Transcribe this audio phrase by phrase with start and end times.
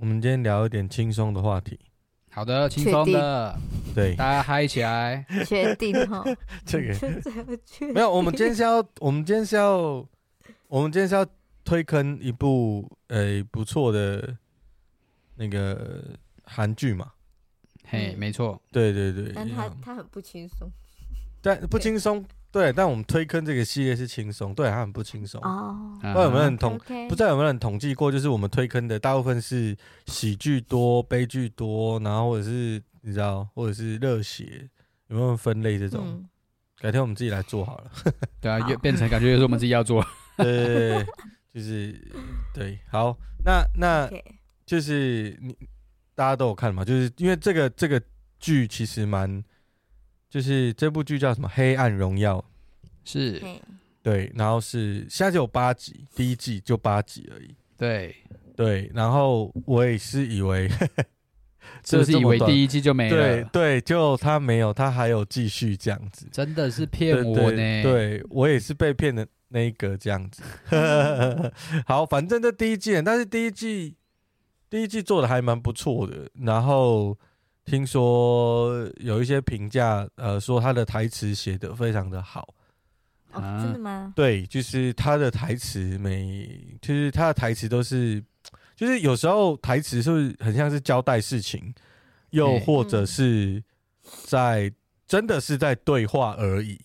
[0.00, 1.78] 我们今天聊一点轻松的话题。
[2.30, 3.58] 好的，轻松的，
[3.94, 5.26] 对，大家嗨起来。
[5.44, 6.24] 确定哈？
[6.64, 8.08] 这个没有。
[8.08, 9.76] 我们今天是要，我们今天是要，
[10.68, 11.26] 我们今天是要
[11.64, 14.36] 推坑一部呃不错的
[15.34, 16.02] 那个。
[16.50, 17.12] 韩剧嘛，
[17.84, 20.66] 嘿，没错，对对对，但他他很不轻松，
[21.42, 25.98] 但不轻松，对，但我们推坑这个系列是轻松，对，它很不轻松哦。
[26.00, 29.76] 不知道有没有人统，不知道有没有人统计过，就是我们推坑的大部分是
[30.06, 34.68] 喜剧多、悲剧多，然后或者是你知道，或者是热血，
[35.08, 36.24] 有没有分类这种？
[36.78, 37.90] 改天我们自己来做好了。
[38.40, 40.04] 对啊，越变成感觉就是我们自己要做。
[40.38, 41.04] 对，
[41.52, 41.94] 就是
[42.54, 44.10] 对，好，那那
[44.64, 45.56] 就是你。
[46.14, 46.84] 大家都有看嘛？
[46.84, 48.02] 就是因为这个这个
[48.40, 49.40] 剧其实蛮，
[50.28, 52.38] 就是这部剧叫什么《黑暗荣耀》，
[53.04, 53.42] 是，
[54.02, 57.54] 对，然后是现在只有八集，第一季就八集而已。
[57.76, 58.14] 对
[58.56, 60.68] 对，然后我也是以为，
[61.84, 63.16] 是不是以为第一季就没了？
[63.16, 67.82] 对对，就他没有，他还有继续这样子，真的是骗我呢？
[67.82, 70.42] 对我也是被骗的那一个这样子。
[71.86, 73.94] 好，反正这第一季，但是第一季。
[74.70, 77.18] 第一季做的还蛮不错的，然后
[77.68, 82.54] 听说有一些评价，呃，说他的台词写的非常的好。
[83.32, 84.12] 哦，真的吗？
[84.16, 88.24] 对，就是他的台词每，就是他的台词都是，
[88.74, 91.74] 就是有时候台词是不是很像是交代事情，
[92.30, 93.62] 又或者是
[94.24, 94.72] 在
[95.06, 96.80] 真的是在对话而已。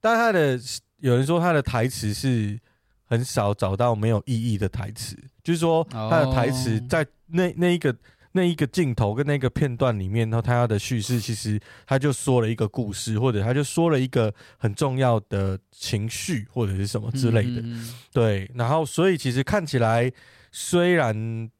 [0.00, 0.58] 但他的
[0.98, 2.58] 有人说他的台词是。
[3.04, 5.14] 很少找到没有意义的台词，
[5.44, 7.94] 就是说他的台词在那那一个
[8.32, 18.50] 那一个镜头跟那个片段里面，然后他要的叙事其实他就说了一个故事，或者他就说了一个很重要的情绪或者是什么之类的，嗯、对。
[18.54, 20.10] 然后所以其实看起来
[20.50, 21.50] 虽然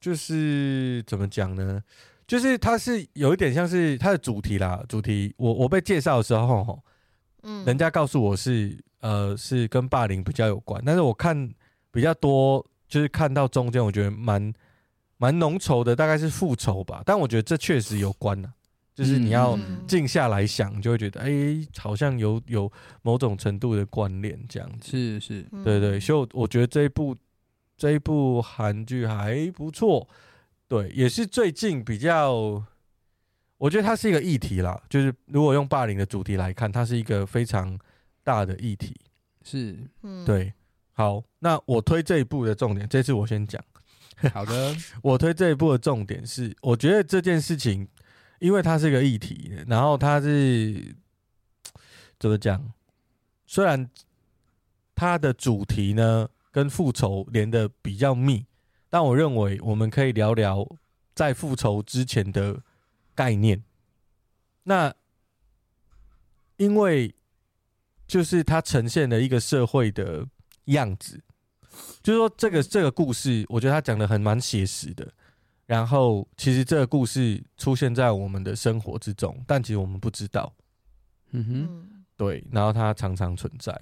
[0.00, 1.82] 就是怎么讲呢，
[2.26, 6.82] 就是它是有一点像是它的主题啦，主题我我被介绍的时候，
[7.42, 8.78] 嗯，人家告诉我是。
[9.02, 11.50] 呃，是跟霸凌比较有关，但是我看
[11.90, 14.52] 比较多，就是看到中间，我觉得蛮
[15.20, 17.02] 蛮浓稠的，大概是复仇吧。
[17.04, 18.52] 但我觉得这确实有关啊，
[18.94, 22.72] 就是你要静下来想，就会觉得，哎、欸，好像有有
[23.02, 24.90] 某种程度的关联这样子。
[24.90, 27.14] 是是，对对，所以我觉得这一部
[27.76, 30.08] 这一部韩剧还不错，
[30.66, 32.32] 对，也是最近比较，
[33.58, 37.78] 我觉得它是一个议题啦，就是如果用霸凌的主题来看，它是一个非常。
[38.22, 38.94] 大的议题
[39.42, 40.52] 是，嗯对，
[40.92, 43.60] 好，那我推这一部的重点，这次我先讲。
[44.34, 47.88] 好的，我推这一部的重点是，我觉得这件事情，
[48.38, 50.94] 因为它是一个议题，然后它是
[52.18, 52.72] 怎么讲？
[53.46, 53.88] 虽然
[54.94, 58.46] 它的主题呢跟复仇连的比较密，
[58.88, 60.66] 但我认为我们可以聊聊
[61.14, 62.62] 在复仇之前的
[63.14, 63.62] 概念。
[64.64, 64.94] 那
[66.56, 67.14] 因为。
[68.10, 70.26] 就是它呈现了一个社会的
[70.64, 71.22] 样子，
[72.02, 75.06] 就是说这个这个故事，我觉得他讲的很蛮写实的。
[75.66, 80.52] 然后其实这个故事出现在我们的生活之中，但其实我们不知道。
[81.30, 82.44] 嗯哼，对。
[82.50, 83.72] 然后它常常存在。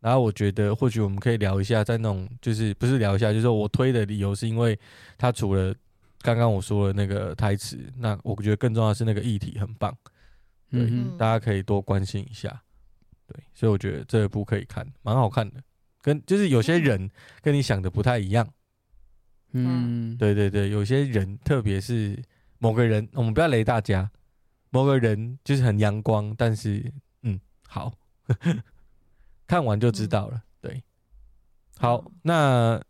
[0.00, 4.78] 然后我觉得或许我们可以聊一下，在那种就是不是聊一下，就是我推的理由是因为
[5.16, 5.74] 它除了
[6.22, 9.96] 刚刚我说的那个台词，那我觉得更重要的是那个议题很棒。
[10.70, 12.62] 对，嗯，大家可以多关心一下。
[13.26, 15.60] 对，所以我觉得这一部可以看，蛮好看的。
[16.00, 17.10] 跟就是有些人
[17.42, 18.48] 跟你想的不太一样，
[19.52, 22.22] 嗯，对对对，有些人，特别是
[22.58, 24.10] 某个人，我们不要雷大家，
[24.70, 26.92] 某个人就是很阳光，但是
[27.22, 27.92] 嗯，好，
[29.46, 30.42] 看完就知道了。
[30.60, 30.82] 对，
[31.78, 32.80] 好，那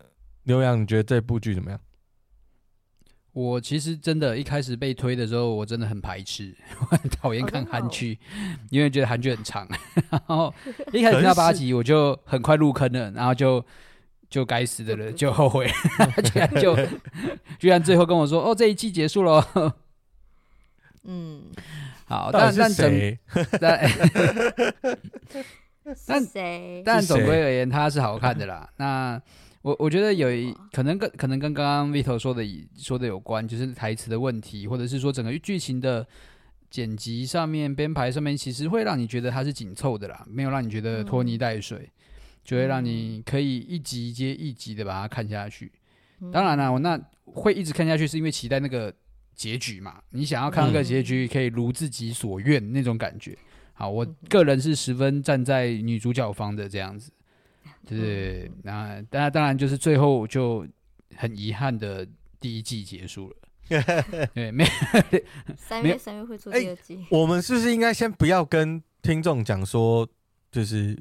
[0.43, 1.79] 刘洋，你觉得这部剧怎么样？
[3.39, 8.19] 我其实真的，一开始被推的时候，我真的很排斥， 我很讨厌看韩剧，
[8.69, 9.65] 因为觉得韩剧很长。
[10.11, 10.53] 然后
[10.91, 13.65] 一开始听到八集，我就很快入坑了，然后就
[14.29, 15.71] 就该死的人就后悔，
[16.25, 16.75] 居然就
[17.57, 19.73] 居然最后跟我说：“哦，这一季结束了。”
[21.07, 21.43] 嗯，
[22.05, 23.17] 好，但但整
[23.57, 23.89] 但
[26.05, 26.27] 但
[26.83, 28.69] 但总归而言，它是好看的啦。
[28.75, 29.21] 那
[29.61, 32.43] 我我觉得有一可能跟可能跟刚刚 Vito 说的
[32.77, 36.07] 说的有关，就是台词的问题，或者是说整个剧情的
[36.69, 41.91] 剪辑上面、编排上面，其实会让你觉得它是紧凑的啦，没有让你觉得拖泥带水，嗯、
[42.43, 45.71] 就会让你可以一集接一集的把它看下去。
[46.21, 48.93] 嗯、当然啦，我那会一直看下去，是因为期待那个
[49.35, 50.01] 结局嘛。
[50.11, 53.37] 你想要看那个结局，可以如自己所愿那种感觉。
[53.73, 57.11] 好，我个人是十分站在女主角方的这样子。
[57.97, 60.65] 对，那当然当然就是最后就
[61.15, 62.07] 很遗憾的
[62.39, 63.35] 第一季结束了。
[64.33, 64.65] 对，没
[65.55, 66.95] 三月三月会做第二季。
[66.95, 70.07] 欸，我们是不是应该先不要跟听众讲说，
[70.51, 70.97] 就是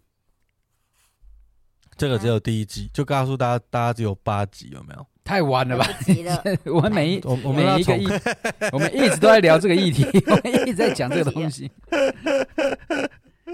[1.96, 5.06] 这个只有第一季，啊、就告诉大家，大家只有八集，有没有？
[5.24, 5.86] 太晚了吧？
[6.72, 8.06] 我们每一我们每一个议，
[8.72, 11.70] 我们一直都在聊这个议题，我们一直在讲这个东西。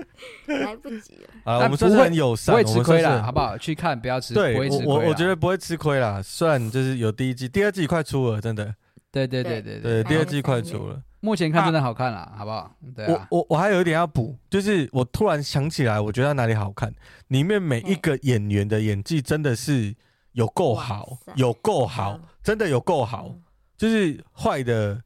[0.46, 1.58] 来不及了啊！
[1.64, 3.56] 我们算是很友善，不会吃亏了，好不好？
[3.58, 4.86] 去看不要吃，对，不会吃亏。
[4.86, 6.20] 我我觉得不会吃亏啦。
[6.22, 8.74] 虽然就是有第一季，第二季快出了，真的。
[9.10, 11.00] 对对对对对，第二季快出了。
[11.20, 12.74] 目前看真的好看啦，好不好？
[12.94, 13.26] 对啊。
[13.30, 16.92] 我我我还有一点要补，就是我突然想起来，我觉得哪里好看，
[17.28, 19.94] 里面每一个演员的演技真的是
[20.32, 23.34] 有够好，有够好，真的有够好，
[23.76, 25.00] 就是坏的。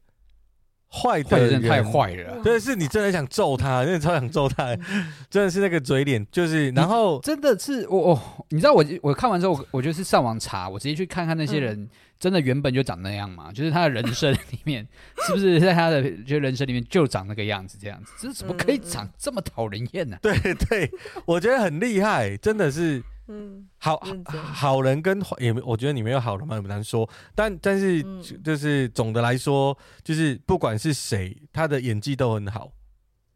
[0.91, 1.61] 坏的人。
[1.61, 4.75] 太坏了，真的是你真的想揍他，真的超想揍他，
[5.29, 11.87] 真的是那个嘴脸，就是然后真的是我我，你知道我我看完之后，我我就是上网查，我直接去看看那些人
[12.19, 14.87] 真的原本就长那样嘛，就是他的人生里面
[15.27, 20.17] 是不是在他的就人生里面就长那个样子，这样子，这怎么可以长这么讨人厌呢？
[20.21, 20.33] 对
[20.69, 20.89] 对，
[21.25, 23.03] 我觉得很厉害，真的是。
[23.31, 24.01] 嗯，好
[24.33, 27.07] 好人跟坏也，我觉得你没有好人嘛，也不难说。
[27.35, 28.03] 但但是
[28.43, 32.71] 就是总的来说，就是不管是谁，他的演技都很好，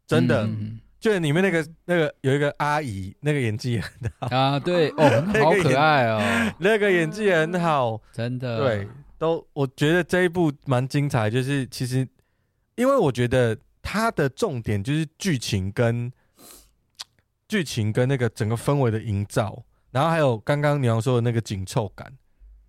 [0.06, 0.48] 真的。
[0.98, 8.58] 就是里面那个那个有一个阿姨，那个演技也很好啊，对哦， 好可爱哦，那个演技也很好，真的。
[8.58, 8.88] 对，
[9.18, 12.08] 都我觉得这一部蛮精彩，就是其实
[12.76, 16.10] 因为我觉得它的重点就是剧情跟
[17.46, 19.62] 剧情跟那个整个氛围的营造。
[19.94, 22.12] 然后还有刚刚你要说的那个紧凑感，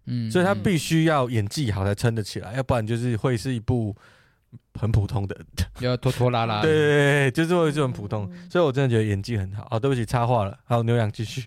[0.06, 3.96] 嗯，所以他必须要演技好才撑得起来，要不然就是会是一部
[4.80, 5.36] 很普通的，
[5.80, 6.62] 要拖拖拉拉。
[6.64, 8.32] 对对对，就是会是很普通。
[8.48, 9.68] 所以我真的觉得演技很好。
[9.72, 10.56] 哦，对不起，插话了。
[10.66, 11.46] 好，牛羊继续，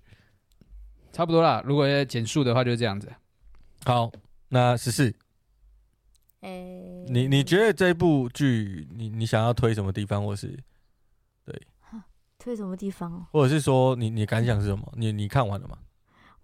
[1.13, 1.63] 差不多啦。
[1.65, 3.09] 如果要简述的话，就是这样子。
[3.85, 4.11] 好，
[4.49, 5.15] 那十四，
[6.41, 10.59] 欸，你你觉得这部剧，你你想要推什么地方，或是？
[12.39, 13.27] 推什么地方？
[13.33, 14.93] 或者是说你，你你感想是什么？
[14.97, 15.79] 你你看完了吗？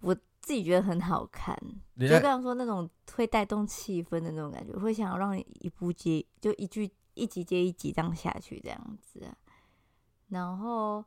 [0.01, 1.57] 我自己觉得很好看，
[1.99, 9.27] 就刚刚说那种会带动气氛的那种感觉，会想要让你一部接就一句一集接一集这样下去这样子。
[10.27, 11.03] 然后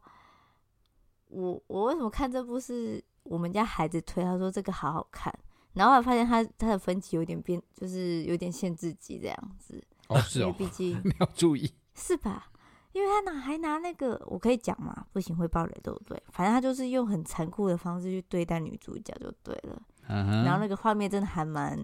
[1.26, 5.32] 我我为什么看这部是我们家孩子推，他说这个好好看，
[5.74, 9.84] 然后我发现他他的分级有点变，就是有点限制级这样子。
[10.08, 12.50] 哦，是哦，毕竟 没有注意，是吧？
[12.98, 15.06] 因为他哪还拿那个，我可以讲吗？
[15.12, 16.20] 不行会爆雷，对不对？
[16.30, 19.80] 反正他就是用很残酷的方式去对待女主角，就对了。
[20.08, 20.44] Uh huh.
[20.44, 21.78] 然后那个画面真的还蛮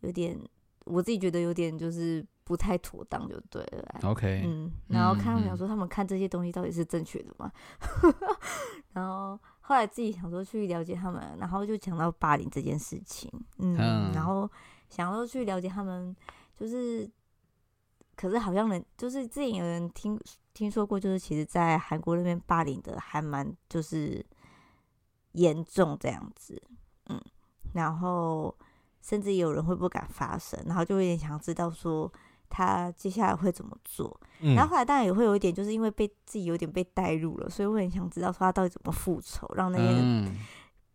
[0.00, 0.38] 有点，
[0.84, 4.00] 我自己觉得有点就是不太妥当，就对了。
[4.02, 7.50] OK，嗯，然后看他们想说，他们看这些东西到底是正确的吗？
[8.92, 14.14] 然后后来自己想说去了解他们，然后就讲到霸凌这件事情，嗯，uh.
[14.14, 14.50] 然后
[14.90, 16.14] 想说去了解他们，
[16.54, 17.10] 就是。
[18.16, 20.18] 可是好像人就是之前有人听
[20.54, 24.24] 听说过，就是其实，在韩国那边霸凌的还蛮就是
[25.32, 26.60] 严重这样子，
[27.10, 27.20] 嗯，
[27.74, 28.56] 然后
[29.02, 32.10] 甚至有人会不敢发声，然后就有点想知道说
[32.48, 40.34] 他接下来会怎么做，嗯，然后后来当然也会有一点，就是因为被自己有点被带入了，所以会很想知道说他到底怎么复仇，让那些人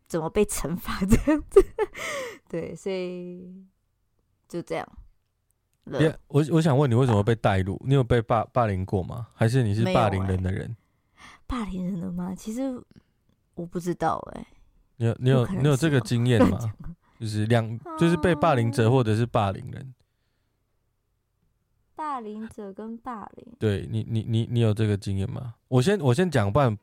[0.08, 1.88] 怎么被惩罚这样子，嗯、
[2.50, 3.64] 对，所以
[4.48, 4.84] 就这样。
[5.84, 7.80] Yeah, 我我想问你为什么被带入？
[7.84, 9.26] 你有被霸霸凌过吗？
[9.34, 10.68] 还是你是霸凌人的人？
[10.68, 12.32] 欸、霸凌人的吗？
[12.36, 12.80] 其实
[13.54, 14.46] 我不知道哎、欸。
[14.96, 16.58] 你有你有你有这个经验吗？
[17.18, 19.92] 就是两就是被霸凌者或者是霸凌人。
[21.96, 23.46] 霸凌者跟霸凌。
[23.58, 25.54] 对你你你你有这个经验吗？
[25.66, 26.78] 我先我先讲，不然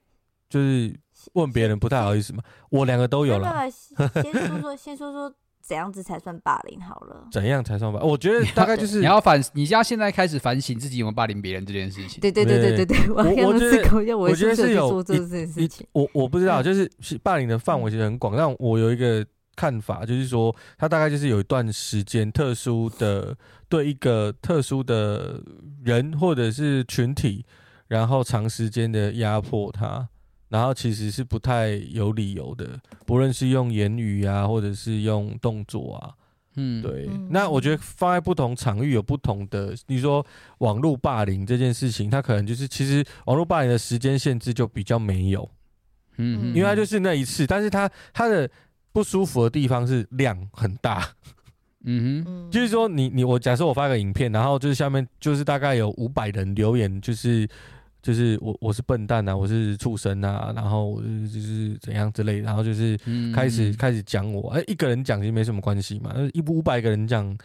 [0.50, 0.94] 就是
[1.34, 2.44] 问别人不太好意思嘛。
[2.70, 3.70] 我两个都有了。
[3.72, 5.34] 先说说， 先说说。
[5.70, 6.82] 怎样子才算霸凌？
[6.82, 8.00] 好了，怎样才算霸？
[8.00, 12.20] 我觉得大概就是你要反，你要现在开始反省自己有没有霸凌别人这件事情。
[12.20, 15.86] 对对对对对对，我我觉得，我觉得是有做这件事情。
[15.92, 16.90] 我我不知道，就是
[17.22, 19.24] 霸凌的范围其实很广，但我有一个
[19.56, 25.40] 看法，就是说他大概就是有一段时间特殊的对一个特殊的
[25.84, 27.46] 人或者是群体，
[27.90, 30.10] 然后长时间的压迫他，
[30.50, 36.14] 然后其实是不太有理由的，不论是用言语啊，或者是用动作啊，
[36.56, 37.08] 嗯，对。
[37.08, 40.26] 嗯、那我觉得放在不同场域有不同的，你说
[40.58, 45.50] 网络霸凌这件事情，它可能就是其实网络霸凌的时间限制就比较没有，
[46.18, 48.50] 嗯，因为它就是那一次，但是它它的
[48.92, 51.08] 不舒服的地方是量很大。
[51.86, 57.48] 嗯哼，就是说你你我假设我发个影片，然后就是下面就是大概有五百人留言，就是
[58.02, 62.98] 就是我我是笨蛋啊，我是畜生啊，然后我就是怎样之类，然后就是
[63.34, 67.38] 开始开始讲我，哎，一个人讲其实没什么关系嘛，一五百个人讲，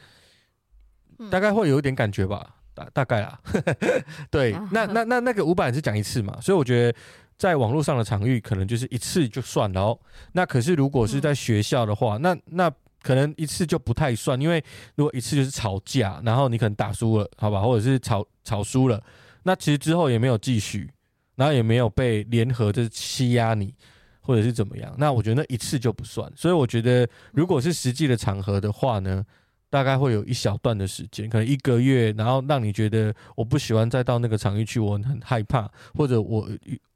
[1.30, 3.38] 大概会有一点感觉吧，大大概啦，
[4.30, 6.98] 对，那那那那个五百人是讲一次嘛，所以我觉得
[7.36, 9.98] 在网络上的场域可能就是一次就算了哦，
[10.32, 12.70] 那可是如果是在学校的话，那那。
[13.04, 18.98] 可能一次就不太算，因为如果一次就是吵架，然后你可能打输了，好吧，或者是吵吵输了，
[19.44, 20.90] 那其实之后也没有继续，
[21.36, 23.72] 然后也没有被联合就是欺压你，
[24.20, 26.28] 或者是怎么样，那我觉得那一次就不算。
[26.34, 29.24] 所以我觉得，如果是实际的场合的话呢，
[29.70, 36.48] 大概会有一小段的时间，可能一个月，然后让你觉得我不喜欢再到那个场域去，我很害怕，或者我。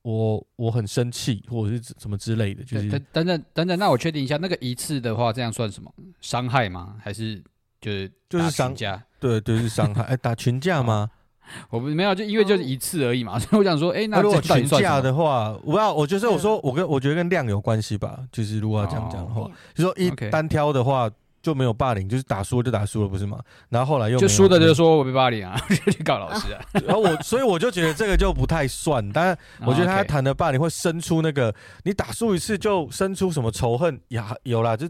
[0.03, 6.97] 我我很生气，或者是什么之类的，就是等等等等等，那我确定一下，那个一次的话，这样算什么伤害吗？
[6.99, 7.43] 还是
[7.79, 9.05] 就是就是伤家？
[9.21, 10.05] 对对是伤害。
[10.09, 11.11] 哎，打群架吗？
[11.71, 21.11] 我不没有，就因为就是一次而已嘛， 所以我想说，哎，那如果群架的话，我要我就是我说我跟我觉得跟量有关系吧，就是如果要这样讲的话，就说一单挑的话。
[21.41, 23.39] 就没有霸凌，就是打输了就打输了，不是吗？
[23.69, 26.61] 然后后来又就输的就说我被霸凌啊， 就去告老师啊。
[26.85, 29.09] 然后我，所以我就觉得这个就不太算。
[29.13, 34.35] 但我觉得他谈的霸凌会生出那个，你打输一次就生出什么仇恨呀？
[34.43, 34.89] 有啦，就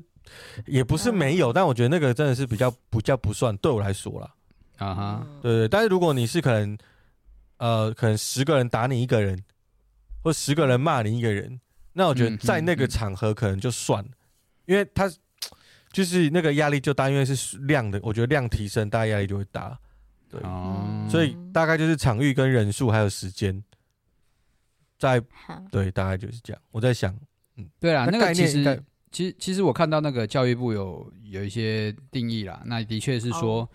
[0.64, 4.28] 也不是没有，但我觉得那个真的是比较比较不算，对我来说啦。
[4.78, 5.68] 啊哈，对对。
[5.68, 6.76] 但是如果你是可能，
[7.58, 9.40] 呃，可能十个人打你一个人，
[10.22, 11.60] 或十个人骂你一个人，
[11.92, 14.10] 那我觉得在那个场合可能就算了，
[14.66, 15.08] 因为他。
[15.90, 19.76] 就是那个压力就大，因为是量的，我觉得量提升，大家压力就会大。
[20.28, 23.64] 对，嗯、所以大概就是场域跟人数还有时间，
[24.98, 25.18] 在
[25.72, 26.62] 对，大概就是这样。
[26.70, 27.18] 我在想，
[27.56, 33.66] 嗯，对啊，那个其实其实其实我看到那个教育部有有一些定义啦，那的确是说，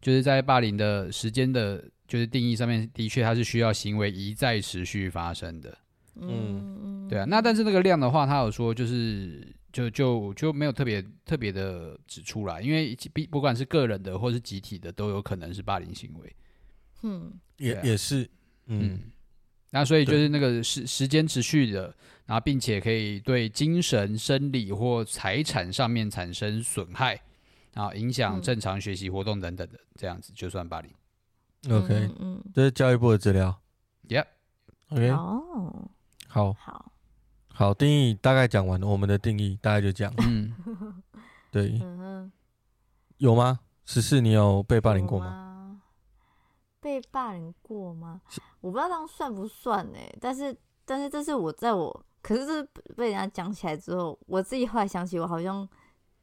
[0.00, 5.78] 就是在霸凌的时间的，就是定义上面，的确它是需要行为一再持续发生的。
[6.16, 9.54] 嗯，对啊，那但是那个量的话，他有说就是。
[9.72, 16.36] 就就就没有特别特别的指出来，因为不不管是个人的或是集体的，都有可能是霸凌行为。
[17.02, 18.28] 嗯，也、啊、也是，
[18.66, 19.00] 嗯，嗯，
[19.70, 21.82] 那所以就是那个时时间持续的，
[22.26, 27.22] 然后并且可以对精神、生理或财产上面产生损害，
[27.72, 30.92] 然后影响正常学习活动等等的，这样子就算霸凌。
[31.70, 33.60] OK，嗯，嗯，这是教育部的资料。
[34.08, 35.90] Yep，OK，哦，
[36.28, 36.92] 好，好。
[37.52, 40.14] 好，定义大概讲完了，我们的定义大概就这样。
[40.18, 40.54] 嗯，
[41.52, 41.78] 对，
[43.18, 43.60] 有吗？
[43.84, 45.82] 十四，你有被霸凌过吗？
[46.80, 48.22] 被霸凌过吗？
[48.62, 50.18] 我不知道这样算不算呢、欸？
[50.18, 55.68] 但是，但是这是我在我，可是这被人家讲起来之后，我自己后来想起，我好像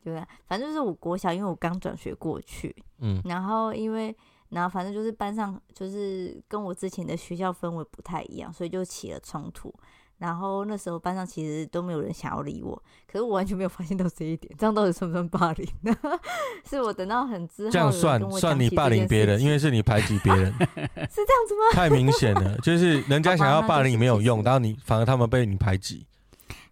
[0.07, 4.15] 对，反正就是我国小，因为我刚转学过去，嗯，然后因为，
[4.47, 9.73] 然后反正就是班上就是跟我之前的学校氛围不太一样，所以就起了冲突。
[10.19, 15.93] 然后那时候班上其实都没有人想要理我，可是我完全没有发现到这一点，这样到底算不算霸凌呢？
[16.63, 21.73] 是我等到很之后这样算算你霸凌别人，因为是你排挤别人，是这样子吗？
[21.73, 26.07] 太明显了，就是人家想要霸凌你没有用，然后你反而他们被你排挤。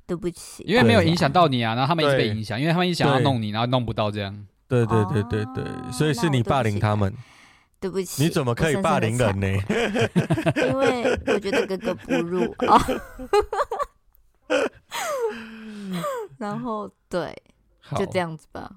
[0.07, 4.45] 对不起，因为没有影响到你啊，然后他们一直被影响，因为他们一直想要弄你，然后弄不到这样。
[4.67, 7.13] 对对对对对，所以是你霸凌他们。
[7.79, 9.47] 对不起，你怎么可以霸凌人呢？
[10.55, 12.81] 因为我觉得格格不入啊。
[16.37, 17.35] 然后对，
[17.95, 18.69] 就这样子吧。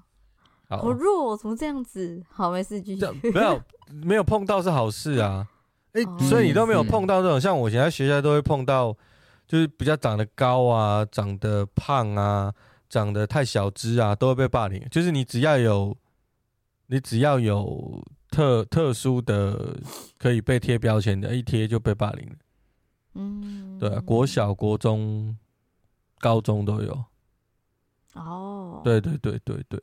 [0.69, 2.21] 好弱，怎么这样子？
[2.29, 3.05] 好，没事，继续。
[3.31, 3.61] 没有
[4.03, 5.47] 没有碰到是好事啊。
[5.93, 8.95] 哎、欸，所以你都没有碰到这种，像我以前在学校都会碰到，
[9.49, 12.53] 就是比较长得高啊、长得胖啊、
[12.87, 14.81] 长得太小只啊，都会被霸凌。
[14.89, 15.97] 就是你只要有，
[16.87, 18.01] 你只要有。
[18.31, 19.75] 特特殊的
[20.19, 22.35] 可以被贴标签的，一贴就被霸凌了。
[23.15, 25.35] 嗯，对啊，国小、国中、
[26.19, 27.05] 高中都有。
[28.13, 29.81] 哦，对对对对对。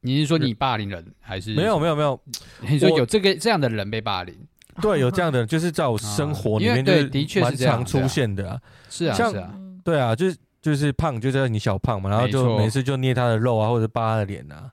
[0.00, 2.20] 你是说你霸凌人，还是没有没有没有？
[2.68, 4.36] 你说有这个这样的人被霸凌？
[4.82, 8.60] 对，有这样的，就是在我生活里面，对，的确蛮常出现的啊。
[8.88, 14.70] 是啊，是啊，对啊，就是就是胖，就叫你小胖嘛，然后就每次就捏他的肉啊，或者扒他的脸啊。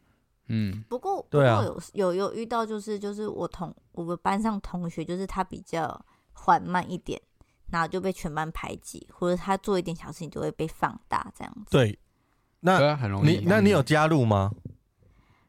[0.50, 6.00] 嗯，不过不过有有有遇到，就是就是我同我们班上同学，就是他比较
[6.32, 7.22] 缓慢一点，
[7.70, 11.72] 然后就被全班排挤，或者他做一点小事情就会被放大这样子。
[11.72, 12.00] 对，
[12.62, 13.40] 那对啊，很容易。
[13.40, 14.52] 你那你有加入吗？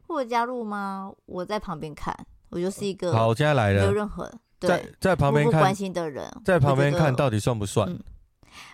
[0.07, 1.09] 我有加入吗？
[1.27, 2.13] 我在旁边看，
[2.49, 7.87] 我就是一个好，我现在来了，没有任何在在旁边看关心的人，在旁边看到底算不算？
[7.87, 8.03] 我觉，嗯、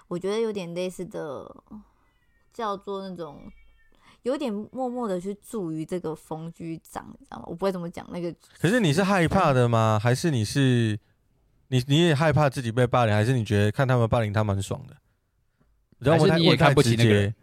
[0.08, 1.50] 我觉得有点类似的，
[2.54, 3.52] 叫做那种
[4.24, 7.44] 有点默默的去助于这个冯局长，你知道吗？
[7.48, 8.34] 我不会怎么讲那个。
[8.60, 10.00] 可是你是害怕的吗？
[10.02, 11.00] 还是你是？
[11.70, 14.96] 你你也害怕自己被霸凌，还是你觉得看他们霸凌他蛮爽的？
[15.98, 17.36] 然后我你也看不起那个人？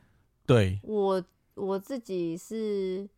[0.46, 1.20] 对，我
[1.54, 3.08] 我自己是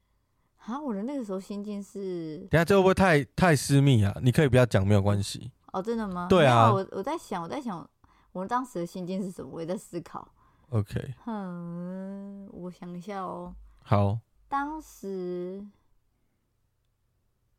[0.67, 4.17] 啊，我的那个时候心境是，等下这会不会太太私密啊？
[4.23, 5.53] 你可以不要讲，没有关系。
[5.73, 6.27] 哦，真的吗？
[6.29, 7.89] 对啊，我我在想，我在想，
[8.33, 9.51] 我当时的心境是什么？
[9.53, 10.27] 我也在思考。
[10.71, 13.55] OK，嗯，我想一下哦。
[13.83, 14.19] 好，
[14.49, 15.65] 当时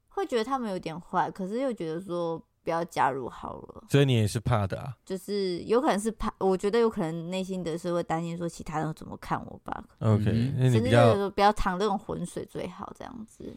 [0.10, 2.42] 会觉得他们有点坏，可是又觉得说。
[2.66, 4.98] 不要加入好了，所以你也是怕的啊？
[5.06, 9.84] 就是有可能是怕，我觉得有可能内心的是会担心说其他人怎么看我吧。
[10.00, 10.24] OK，
[10.58, 13.56] 那你就是说不要淌这种浑水最好这样子。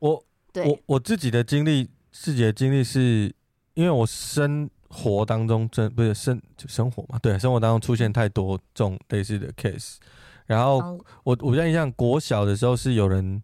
[0.00, 0.22] 我
[0.52, 3.32] 对我我自己的经历，自己的经历是
[3.74, 9.98] 因为我生活当中真不是生就生活嘛，对，生活当中出现太多这种类似的 case，
[10.46, 13.40] 然后我我印象国小的时候是有人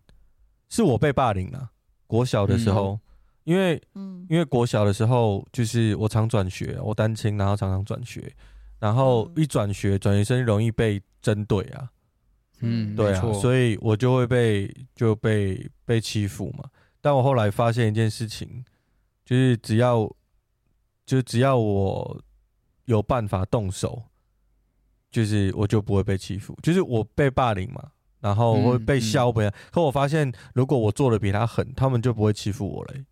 [0.68, 1.70] 是我被霸凌了，
[2.08, 2.94] 国小的时候。
[2.94, 3.00] 嗯
[3.50, 8.32] 因为，嗯，因为国小的时候，就是我常转学，我单亲，然后常常转学，
[8.78, 11.90] 然后一转学，转学生容易被针对啊，
[12.60, 16.70] 嗯，对啊，所以我就会被就被被欺负嘛。
[17.00, 18.64] 但我后来发现一件事情，
[19.24, 20.08] 就是只要
[21.04, 22.22] 就只要我
[22.84, 24.00] 有办法动手，
[25.10, 27.90] 就是我就不会被欺负，就是我被霸凌嘛，
[28.20, 33.04] 然后我会被削别人，嗯嗯，可我发现如果我做的比他狠，他们就不会欺负我嘞。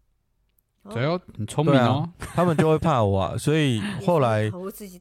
[0.91, 4.51] 对哦，很聪明哦，啊，他们就会怕我啊， 所以后来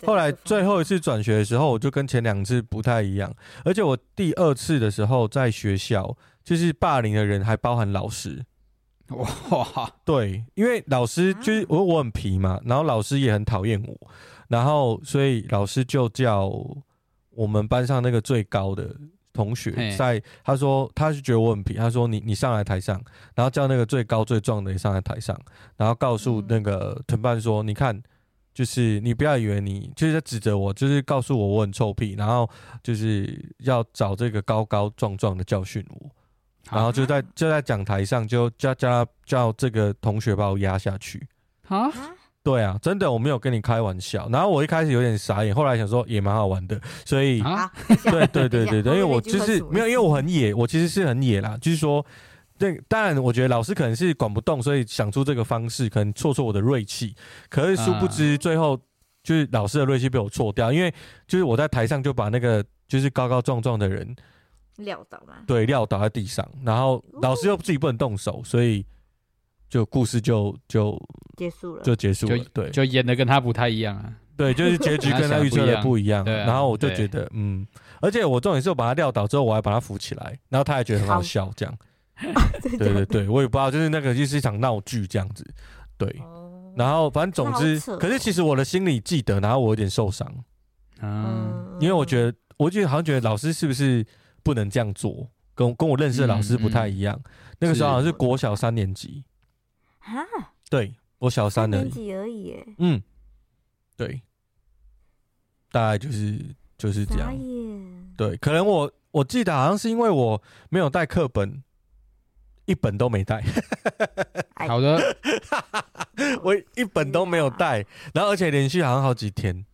[0.05, 8.43] 后来最后一次转学的时候，我就跟前两次不太一样，而且我第二次的时候在学校，就是霸凌的人还包含老师，
[9.09, 13.95] 哇，对，因为老师就是我我很皮嘛，然后老师也很讨厌我，
[14.49, 16.51] 然后所以老师就叫
[17.29, 18.93] 我们班上那个最高的。
[19.37, 22.99] 同学在，他说他是觉得我很皮，他说你你上来台上，
[23.35, 25.39] 然后叫那个最高最壮的也上来台上，
[25.77, 28.01] 然后告诉那个同伴说，你看，
[28.51, 32.49] 就是你不要以为你就是在指责我，就是告诉我我很臭屁，然后
[32.81, 36.09] 就是要找这个高高壮壮的教训我，
[36.71, 41.27] 然后就在就在讲台上就叫叫他叫这个同学把我压下去。
[41.67, 41.91] 啊。
[42.47, 44.29] 对啊，真的我没有跟你开玩笑。
[44.31, 47.69] 然后我一开始有点傻眼，后来想说也蛮好玩的，所以、啊、
[48.05, 51.57] 对对对对对，因为我就是没有，因为我很野，我其实是很野啦。
[51.59, 52.05] 就是说，
[52.57, 57.13] 对，当然我觉得老师可能是管不动，所以想出这个方式，可能挫挫我的锐气。
[57.49, 58.79] 可是殊不知，最后
[59.23, 60.89] 就是老师的锐气被我挫掉，因为
[61.27, 64.15] 就是我在台上就把那个就是高高壮壮的人
[64.77, 68.85] 撂倒嘛，对，撂倒在地上，然后老师又自己不能动手，所以。
[69.69, 70.97] 就故事就就
[71.35, 77.67] 结束了，就结束了，对，就演的跟他不太一样啊，对，就是结局跟他预测的不一样，对，然后我就觉得，嗯，
[78.01, 81.77] 而且我重点是我把他撂倒之后，我还把他扶起来，然后他还觉得很好笑，这样，
[82.79, 83.05] 对对。
[83.05, 85.45] 对，我也不知道，就是那个就是一场闹剧这样子，
[85.97, 86.15] 对，
[86.75, 90.31] 然后反正总之，可是其实我的心里记得，然后我有点受伤，
[91.01, 94.05] 嗯，因为我觉得，我觉得好像觉得老师是不是
[94.43, 97.19] 不能这样做，跟跟我认识的老师不太一样，
[97.59, 98.13] 那个时候好像是。
[98.13, 99.25] 国小三年级。
[100.15, 102.67] 啊，对，我小三年级而已耶。
[102.77, 103.01] 嗯，
[103.97, 104.21] 对，
[105.71, 106.39] 大概就是
[106.77, 107.35] 就是这样。
[108.15, 111.61] 对，可能我我记得好像是因为我没有带课本，
[112.65, 113.43] 一本都没带。
[114.67, 114.97] 好的，
[116.41, 119.65] 我一本都没有带，然后而且连续好像好几天。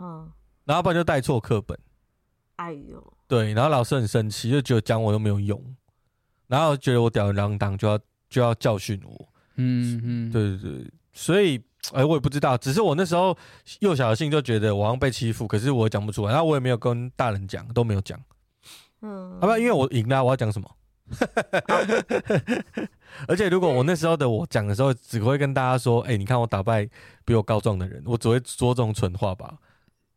[0.00, 0.30] 嗯，
[0.64, 1.78] 然后不然就带错课本。
[2.56, 5.76] 哎呦，对，然后老师很生气，就觉得讲我都没有用，
[6.46, 7.98] 然后觉得我吊儿郎当，就要。
[8.34, 11.56] 就要教训我，嗯嗯，对对对，所以
[11.92, 13.38] 哎、欸，我也不知道，只是我那时候
[13.78, 18.20] 幼小的心就觉得我好像被欺负，可是我讲不出来，然后我也没有跟大人讲，都没有讲，
[19.02, 20.68] 嗯，好吧，因为我赢了，我要讲什么？
[23.28, 26.88] 而且如果我那时候的我讲的时候，只会跟大家说，哎、欸，你看我打败
[27.24, 29.54] 比我告状的人，我只会说这种蠢话吧？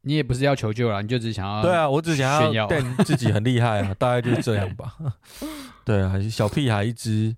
[0.01, 2.67] 你也不是要求救了，你就只想要，对啊，我只想要炫耀
[3.05, 4.95] 自己很厉害啊，大概就是这样吧？
[5.85, 7.35] 对啊，小屁孩一只。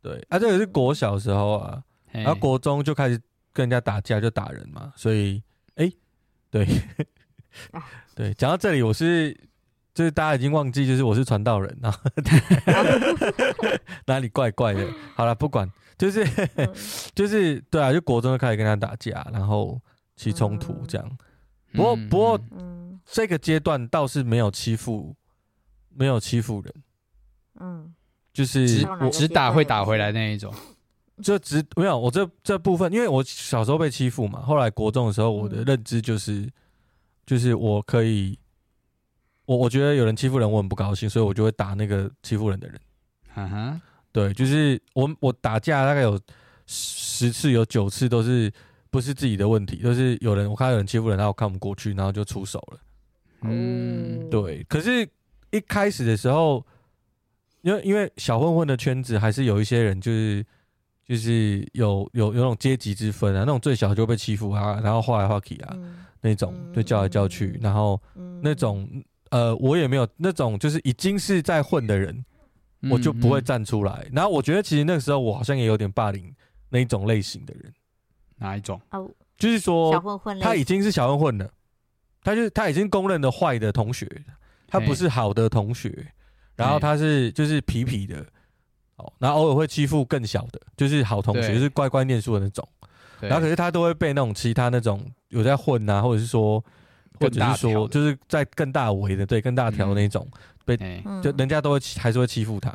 [0.00, 1.82] 对啊，这个是国小时候啊，
[2.12, 3.20] 然后国中就开始
[3.52, 4.92] 跟人家打架，就打人嘛。
[4.96, 5.42] 所以，
[5.74, 5.96] 哎、欸，
[6.50, 6.66] 对
[8.14, 9.32] 对，讲到这里，我是
[9.94, 12.00] 就是大家已经忘记，就是我是传道人啊，
[14.06, 14.86] 哪里怪怪的。
[15.14, 16.24] 好了，不管，就是
[17.14, 19.80] 就是对啊，就国中就开始跟他打架，然后
[20.16, 21.18] 起冲突这样。
[21.72, 22.40] 不过不过，
[23.04, 25.14] 这个阶段倒是没有欺负，
[25.88, 26.74] 没有欺负人。
[27.60, 27.92] 嗯，
[28.38, 30.54] 就是只只打会打回来那一种。
[31.20, 34.40] 就只没有我这这部分，因为我小时候被欺负嘛。
[34.40, 36.48] 后来国中的时候，我的认知就是，
[37.26, 38.38] 就是我可以，
[39.44, 42.80] 我我觉得有人欺负人，我很不高兴，所以我就会打那个欺负人的人。
[43.34, 43.80] 嗯哼。
[44.12, 46.16] 对，就是我我打架大概有
[46.66, 48.52] 十次，有九次都是
[48.88, 52.78] 不是自己的问题，就是有人我看到有人欺负人，然后我看不过去，然后就出手了。
[53.42, 54.64] 嗯，对。
[54.68, 55.08] 可是，
[55.50, 56.64] 一开始的时候，
[57.68, 60.44] 因为因为小混混的圈子还是有一些人，就是
[61.06, 65.76] 就是有有有那种阶级之分啊，那种最小就被欺负啊，然后画来画去啊，
[66.20, 68.00] 那种就叫来叫去，然后
[68.42, 68.88] 那种
[69.30, 72.24] 呃，我也没有那种就是已经是在混的人。
[72.88, 74.06] 我就不会站出来。
[74.12, 76.32] 然后我觉得，其实那个时候我好像也有点霸凌
[76.68, 77.74] 那一种类型的人。
[78.36, 78.80] 哪一种？
[79.36, 80.00] 就是说，
[80.40, 81.50] 他已经是小混混了，
[82.22, 84.06] 他就他已经公认的坏的同学，
[84.68, 86.06] 他不是好的同学。
[86.58, 88.22] 然后他是就是痞痞的，
[88.96, 92.68] 哦，然后偶尔会欺负更小的，就是好同学，就是乖乖念书的那种。
[93.20, 96.62] 然后可是他都会被那种其他那种有在混啊，或者是说，
[97.18, 100.28] 或者是说，就是在更大围的，对，更大条的那种。
[100.64, 100.76] 被
[101.22, 102.70] 就人家都会还是会欺负他，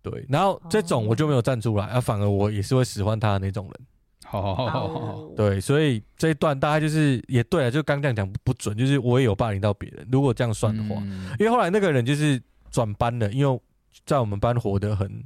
[0.00, 3.86] 对，然后这种我就没有站出来，啊，反而我也是会喜欢他的那种人，
[4.32, 10.98] 哦，对，所以这一段大概就是也对啊，就刚这样讲不准，就是我也有霸凌到别人，如果这样算的话，
[11.38, 13.60] 因为后来那个人就是转班了，因为
[14.04, 15.24] 在我们班活得很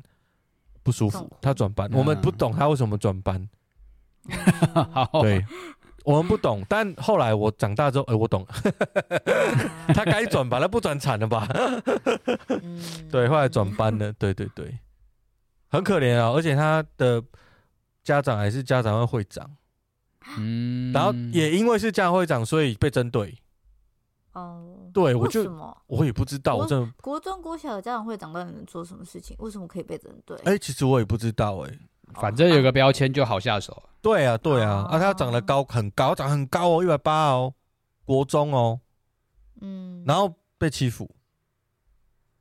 [0.82, 3.48] 不舒服，他转班，我们不懂他为什么转班，
[5.22, 5.44] 对。
[6.02, 8.48] 我们不懂，但后来我长大之后，哎、欸，我懂了。
[9.92, 11.46] 他该转吧，他不转惨了吧？
[13.10, 14.10] 对，后来转班了。
[14.14, 14.78] 对对对，
[15.68, 17.22] 很可怜啊，而且他的
[18.02, 19.54] 家长还是家长会会长。
[20.38, 23.36] 嗯，然后也因为是家长会长，所以被针对。
[24.32, 25.50] 哦，对，我就
[25.86, 29.36] 我也不知道，我真的国中国小的家长会长到底能做什么事情？
[29.38, 30.36] 为什么可以被针对？
[30.38, 31.78] 哎、欸，其实我也不知道、欸，哎。
[32.14, 33.80] 反正有个标签就好下手。
[34.02, 37.54] 对啊，对啊，啊，他长得高，很高，长很高哦，一百八哦，
[38.04, 38.80] 国中哦，
[39.60, 41.08] 嗯，然后被欺负，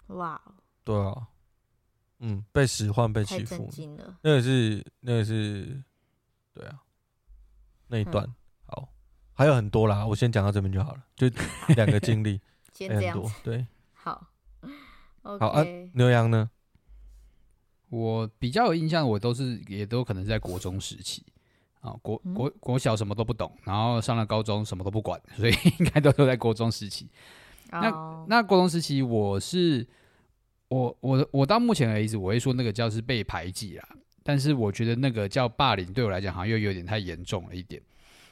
[0.07, 0.41] 哇，
[0.83, 1.27] 对啊，
[2.17, 3.69] 嗯，被使唤，被欺负，
[4.23, 5.83] 那个是，那个是，
[6.51, 6.81] 对啊，
[7.89, 8.33] 那一段好，
[9.39, 11.29] 还有很多啦，我先讲到这边就好了，就
[11.77, 12.41] 两个经历，
[12.89, 14.27] 很多，对，好，
[15.21, 16.49] 好啊，牛羊呢？
[17.87, 21.23] 我比较有印象，我都是也都可能在国中时期
[21.79, 27.09] 啊，国国国小什么都不懂，然后上了高中什么都不管，所以应该都都在国中时期。
[27.71, 29.87] 那那国中时期，我是
[30.67, 33.87] 我我我到目前为止，我会说那个叫是被排挤啦，
[34.21, 37.81] 但是我觉得那个叫霸凌，对我来讲好像又有点太严重了一点。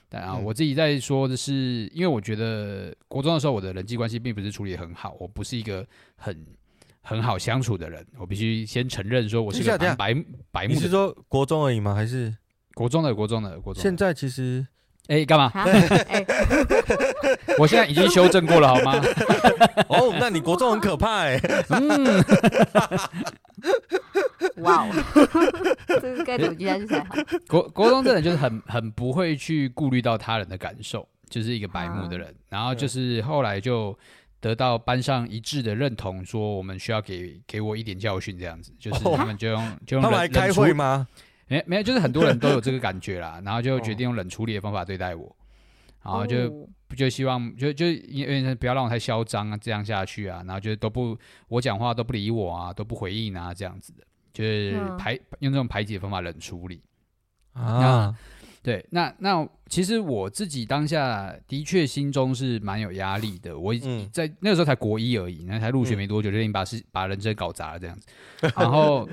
[0.09, 6.45] 但啊，我自己在说的是，因为我觉得国中的时候，我的人际关系并不是处理很好，我不是一个很。
[7.09, 10.13] 很好相处的人，我必须先承认说，我是个白
[10.51, 10.73] 白目。
[10.73, 11.95] 你是说国中而已吗？
[11.95, 12.35] 还是
[12.73, 13.81] 国中的国中的国中？
[13.81, 14.67] 现在其实，
[15.07, 15.51] 哎，干嘛？
[17.57, 19.01] 我现在已经修正过了，好吗？
[19.89, 21.39] 哦，那你国中很可怕哎。
[21.69, 22.23] 嗯。
[24.57, 24.89] 哇哦，
[25.87, 27.15] 这是该怎么接下去才好？
[27.47, 32.33] 国国中真的就是很很不会去顾虑到他人的感受，就是一个白目的人。
[32.49, 33.97] 然后就是后来就。
[34.39, 41.07] 得到班上一致的认同，说我们需要给给我一点教训，这样子，就是他们就用、哦、就用他们来开会吗？
[41.47, 45.35] 没没有，就是很多人都有这个感觉啦，然后就决定用冷处理的方法对待我，
[46.03, 56.81] 然后就就希望就就因为不要让我太嚣张啊，这样下去啊，然后就都不我讲话都不理我啊，都不回应啊，这样子的，就是排用这种排解的方法冷处理
[57.53, 58.15] 啊。
[58.63, 63.57] 对，那那其实我自己当下的确心中是蛮有压力的。
[63.57, 63.73] 我
[64.11, 68.07] 在那个时候才国一而已，那才入学没多久，就已经把事把人生搞砸了这样子。
[68.57, 69.07] 然后，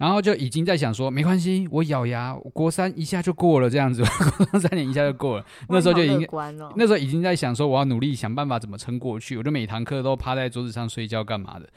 [0.00, 4.02] 然后就已经在想说，没关系，我咬牙，国三一下就过了这样子，
[4.38, 5.44] 国三三年一下就过了。
[5.68, 6.26] 那时候就已经，
[6.74, 9.36] 那时候已经在想说，我要努力想办法怎么撑过去。
[9.36, 11.68] 我就每堂课都趴在桌子上睡觉干嘛的，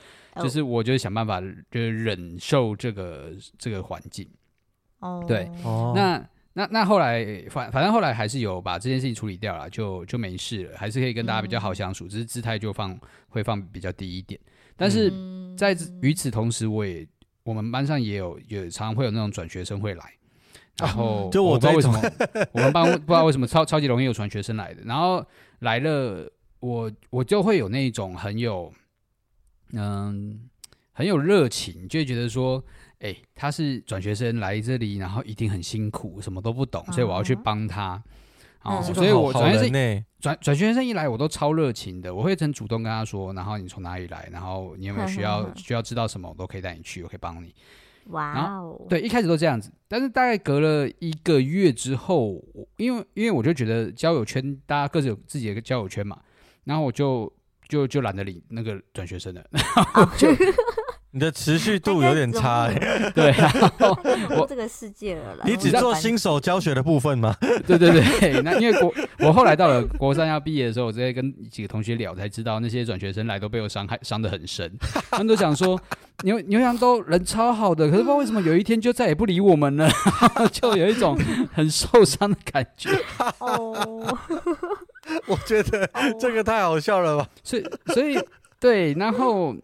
[0.41, 4.25] 就是我就想办法就是忍受这个这个环境。
[4.99, 5.51] 哦，对，
[5.93, 6.25] 那。
[6.55, 12.95] 那那后来反反正后来还是有把这件事情处理掉了，就就没事了，还是可以跟大家比较好相处，只是姿态就放
[13.27, 14.39] 会放比较低一点。
[14.77, 15.11] 但是
[15.57, 17.03] 在与此同时，我也
[17.43, 20.13] 我们班上也有也常常会有那种转学生会来，
[20.77, 22.01] 然后就我不知道为什么
[22.51, 25.25] 我们班不知道为什么超超级容易有转学生来的，然后
[25.59, 28.73] 来了我我就会有那种很有
[29.73, 30.49] 嗯
[30.91, 32.63] 很有热情，就会觉得说。
[32.99, 38.01] 哎，他是转学生来这里，然后一定很辛苦，什么都不懂，所以我要去帮他。
[38.63, 47.53] 哦，所以我转学生转转学生一来，我都超热情的，我会很主动跟他说，然后你从哪里来，然后你有没有需要 需要知道什么，我都可以带你去，我可以帮你。
[48.07, 52.41] 哇哦，对，一开始都这样子，但是大概隔了一个月之后，
[52.77, 56.19] 因为因为我就觉得交友圈大家各自有自己的交友圈嘛，
[56.63, 57.31] 然后我就
[57.67, 60.29] 就就懒得理那个转学生了，然后就。
[61.15, 62.73] 你的持续度有点差，欸，
[63.13, 63.31] 对，
[64.35, 65.43] 我这个世界了啦。
[65.45, 67.35] 你只做新手教学的部分吗？
[67.67, 74.71] 对对对，那因为国我后来到了国三要毕业的时候，我直接跟几个同学聊，才知道那些转学生来都被我伤害伤得很深。
[75.11, 75.79] 他们都想说
[76.23, 79.87] 牛牛羊都人超好的，可是不知道为什么有一天就再也不理我们了，
[80.51, 81.15] 就有一种
[81.53, 82.89] 很受伤的感觉。
[83.37, 84.17] 哦，
[85.27, 85.87] 我觉得
[86.19, 87.29] 这个太好笑了吧？
[87.43, 88.19] 所以所以
[88.59, 89.55] 对，然后。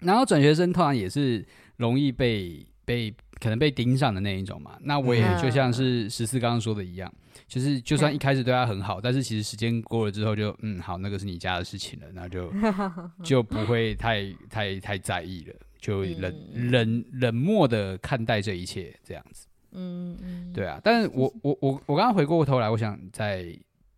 [0.00, 1.44] 然后转学生通常也是
[1.76, 4.78] 容易被被可能被盯上的那一种嘛。
[4.82, 7.12] 那我也就像是十四刚刚说的一样，
[7.46, 12.52] 就是就算一开始对他很好，但是其实时间过了之后就嗯好，那个是你家的事情了，那就
[13.22, 19.46] 就不会太太太在意了，就冷冷冷漠的看待这一切这样子。
[19.72, 20.80] 嗯嗯，对啊。
[20.82, 23.46] 但是我我我我刚刚回过头来，我想再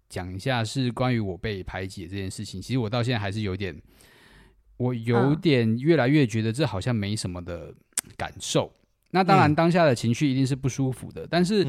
[0.09, 2.61] 讲一下是关于我被排挤这件事情。
[2.61, 3.75] 其实我到现在还是有点。
[4.81, 7.75] 我有点越来越觉得这好像没什么的
[8.17, 8.73] 感受。
[9.11, 11.27] 那当然，当下的情绪一定是不舒服的。
[11.31, 11.67] 但是，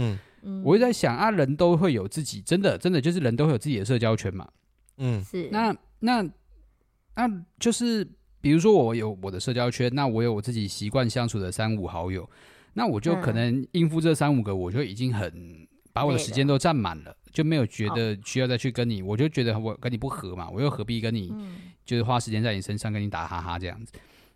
[0.64, 4.48] 我会在想啊，人都会有自己，真的，真的就是人都会有自己的社交圈嘛。
[4.98, 5.50] 嗯，是。
[5.52, 6.24] 那那
[7.16, 8.08] 那就是，
[8.40, 12.30] 比如说我有我的社交圈，那我有我自己习惯相处的三五好友，
[12.76, 17.16] 那我就可能应付这三五个，我就已经很把我的时间都占满了。
[17.32, 21.34] 就没有觉得需要再去跟你，我就觉得我跟你不合嘛，我又何必跟你，
[21.86, 23.94] 就是花时间在你身上跟你打哈哈这样子。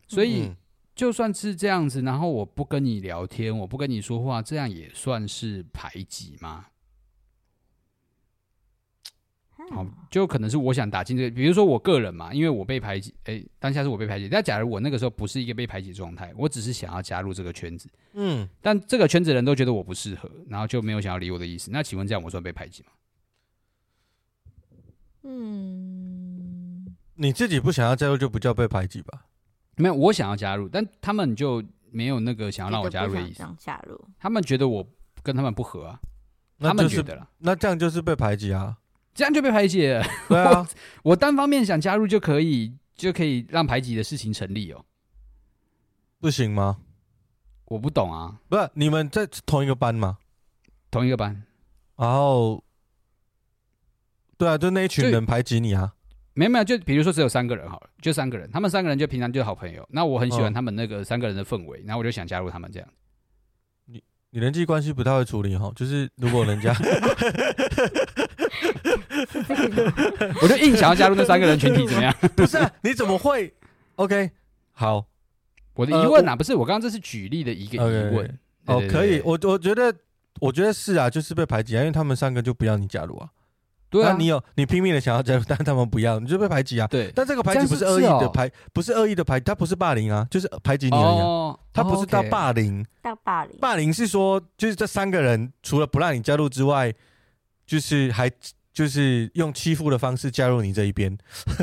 [0.08, 0.50] 所以
[0.96, 6.68] 就算是这样子，然后我不跟你聊天，我不跟你说话，这样也算是排挤吗？
[9.72, 14.30] 好，就可能是我想打进这个，比如说我个人嘛，因为我被排挤，哎，当下是我被排挤。
[14.30, 21.72] 但假如我那个时候不是一个被排挤状态，我只是想要加入这个圈子，嗯，但这个圈子的人都觉得我不适合，然后就没有想要理我的意思。
[21.72, 22.90] 那请问这样我算被排挤吗？
[25.24, 29.26] 嗯，你自己不想要加入就不叫被排挤吧？
[29.78, 33.40] 没有，我想要加入，但他们就没有那个想要让我加入的意思。
[33.40, 34.88] 想加入，他们觉得我
[35.24, 36.00] 跟他们不合啊，
[36.60, 38.78] 他们觉得了，那这样就是被排挤啊。
[39.16, 40.04] 这样就被排挤了。
[40.28, 40.60] 对啊，
[41.02, 44.86] 我，我单方面想加入就可以，就可以让排挤的事情成立哦。
[46.20, 46.78] 不行吗？
[47.66, 48.40] 我不懂啊。
[48.50, 50.18] 不是你们在同一个班吗？
[50.92, 51.44] 同一个班。
[51.96, 52.62] 然后，
[54.38, 55.94] 对啊，就那一群人排挤你啊。
[56.34, 59.88] 没有没有，就比如说只有三个人好了，就三个人，他们三个人就平常就是好朋友。
[59.90, 62.90] 那我很喜欢他们那个三个人的氛围，然后我就想加入他们这样。
[63.86, 66.76] 你你人际关系不太会处理哈，就是如果人家。
[70.42, 72.14] 我就硬想要加入那三个人群体，怎么样？
[72.36, 73.54] 不是啊，你怎么会
[73.96, 74.32] ？OK，
[74.74, 75.06] 好，
[75.74, 78.40] 我的疑问啊，不是我刚刚这是举例的一个疑问。
[78.68, 79.94] 哦，可以，我我觉得，
[80.40, 83.30] 我觉得是啊，就是被排挤啊，因为他们三个就不要你加入啊。
[83.92, 86.88] 对啊，你有你拼命的想要加入，但他们不要，你就被排挤啊。
[86.88, 91.20] 对，但这个排挤不是恶意的排，不是恶意的排，他不是霸凌啊，就是排挤你而已。
[91.22, 96.92] 哦他不是到霸凌，到霸凌，霸凌是说，就是这三个人除了不让你加入之外，
[97.68, 98.32] 就是还。
[98.76, 101.18] 就是用欺负的方式加入你这一边，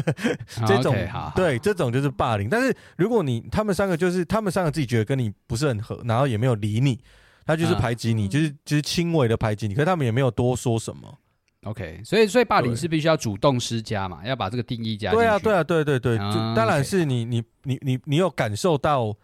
[0.67, 0.97] 这种
[1.37, 2.49] 对这种就是霸凌。
[2.49, 6.99] 但是如果你他们三个就是他们三个自己觉得跟你不是很合，然后也没有理你，
[7.45, 11.19] 他就是排挤你，就是就是轻微的排挤你，可是他们也没有多说什么。
[11.65, 15.23] OK，所以所以霸凌是必须要主动施加嘛，要把这个定义加进去。
[15.23, 19.15] 对啊，对啊，对对对，就当然是你你你你你有感受到，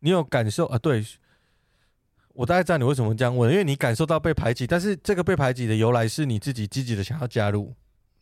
[0.00, 1.02] 你有感受啊，对。
[2.34, 7.72] 我大概知道你为什么这样问，因为你感受到被排挤，但是这个被排挤的由来是你自己积极的想要加入。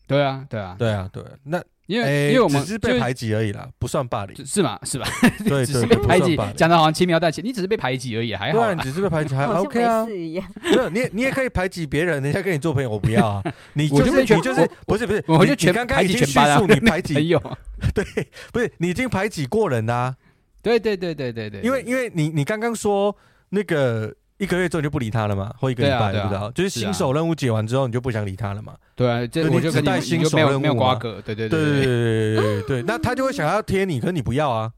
[0.07, 1.23] 对啊，对啊，对啊，对。
[1.45, 4.79] 那因为因为我们只是被排挤而已啦，不算霸凌，是吗？
[4.83, 5.07] 是吧？
[5.47, 8.75] 对， 只是被排挤，讲的好像轻描淡写，你只是被排挤而已，还好。
[8.75, 10.05] 对，只是被排挤，还 OK 啊。
[10.05, 10.43] 没
[10.77, 13.43] 有，你你也可以排挤别人，人家跟你做朋友，我不要啊。
[13.73, 17.41] 你就是你就是不是不是，我就全刚刚已经叙述你排挤朋友，
[17.95, 18.05] 对，
[18.53, 20.15] 不是你已经排挤过人啦。
[20.61, 23.17] 对对对对对对，因为因为你你刚刚说
[23.53, 24.13] 那个。
[24.39, 28.77] 一个月之后就不理他了嘛，或一个礼拜，不知道，就是新手任务解完之后，你就不想理他了嘛？
[28.97, 34.73] 对啊，这我就跟带新手任务没有瓜葛，对对对对对对对，那他就会想要贴你，可是你不要啊，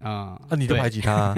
[0.00, 1.32] 啊，那你就排挤他，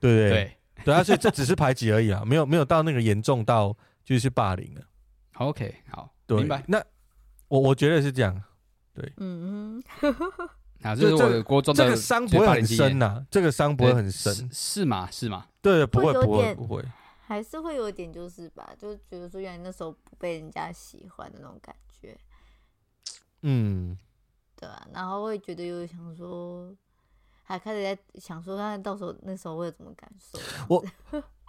[0.00, 0.56] 对不对？
[0.86, 4.80] 对啊，所以这只是排挤而已啊，没有没有到那个严重到就是霸凌了。
[5.34, 6.64] OK，好，明白。
[6.66, 6.82] 那
[7.48, 8.42] 我我觉得是这样，
[8.94, 10.14] 对，嗯嗯，
[10.82, 15.08] 啊，就是我的国中的这个伤不会很深呐、啊，这个伤不会很深，是是吗？
[15.10, 15.46] 是吗？
[15.60, 16.84] 对，不会，不会，不会，
[17.26, 22.16] 还是会有一点，就是吧，就觉得说，原来那时候不被人家喜欢的那种感觉。
[23.42, 23.96] 嗯，
[24.56, 26.74] 对啊，然后会觉得有想说，
[27.42, 30.38] 还开始在想说，看到时候那时候会有什么感受？
[30.68, 30.84] 我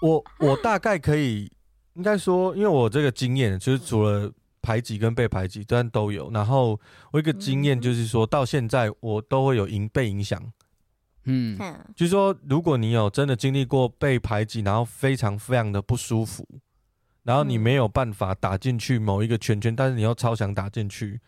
[0.02, 1.52] 我我大概可以
[1.94, 4.32] 应该说，因为我这个经验就是除了。
[4.64, 6.32] 排挤跟被排挤，但都有。
[6.32, 6.80] 然后
[7.12, 10.42] 我一个经验就是说，到现在我都会有影被影响。
[11.26, 11.58] 嗯，
[11.96, 16.48] 就是说，如果你有真的经历过被排挤，然后非常非常的不舒服，
[17.24, 21.20] 然后你没有办法打进去某一个圈圈，但是你又超想打进去，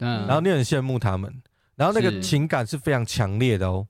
[0.00, 1.42] 嗯，然后你很羡慕他们，
[1.76, 3.86] 然后那个情感是非常强烈的哦。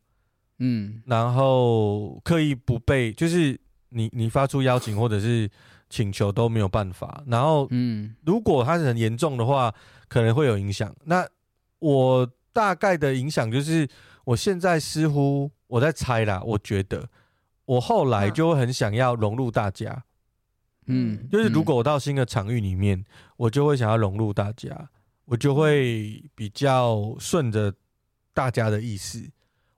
[0.59, 3.59] 嗯，然后刻意不被，就是
[3.89, 5.51] 你你发出邀请或者是。
[5.91, 9.75] 请求都没有办法，然后，嗯，如果它是很严重的话，
[10.07, 10.95] 可能会有影响。
[11.05, 11.29] 那
[11.81, 13.89] 我大概的影响就是，
[14.25, 17.09] 我现在似乎我在猜啦，我觉得
[17.65, 20.05] 我后来就会很想要融入大家，
[20.87, 23.05] 嗯，就是如果我到新的场域里面，
[23.37, 24.91] 我就会想要融入大家，
[25.25, 27.75] 我就会比较顺着
[28.33, 29.29] 大家的意思，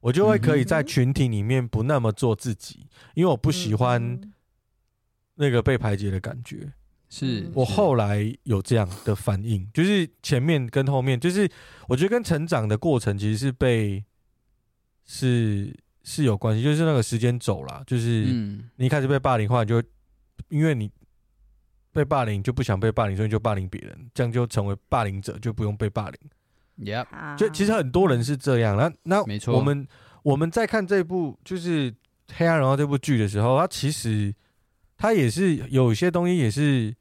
[0.00, 4.20] 我就会可以在群体里面不那么做自己，因为我不喜欢。
[5.34, 6.70] 那个被排挤的感觉，
[7.08, 11.50] 是我后来有这样的反应，就是前面跟后面，就是
[11.88, 14.04] 我觉得跟成长的过程其实是被
[15.06, 18.24] 是是有关系，就是那个时间走了，就是
[18.76, 19.82] 你一开始被霸凌，后来就
[20.48, 20.90] 因为你
[21.92, 26.94] 被霸凌就不想被霸凌，所以就霸凌别人，这样就成为霸凌者，就不用被霸凌。
[26.94, 28.76] Yep，就其实很多人是这样。
[28.76, 29.88] 那那没错，我们
[30.22, 31.90] 我们在看这部就是
[32.34, 34.34] 《黑暗荣耀》这部剧的时候，它其实。
[35.02, 36.94] 它也是有一些东西也是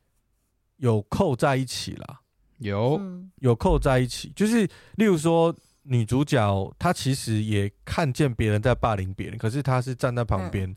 [0.78, 2.22] 有扣在一起啦，
[2.58, 3.00] 有。
[3.42, 10.76] 有扣在一起，就是例如说女主角她其实也看见别人在霸凌别人，可是她是站在旁边，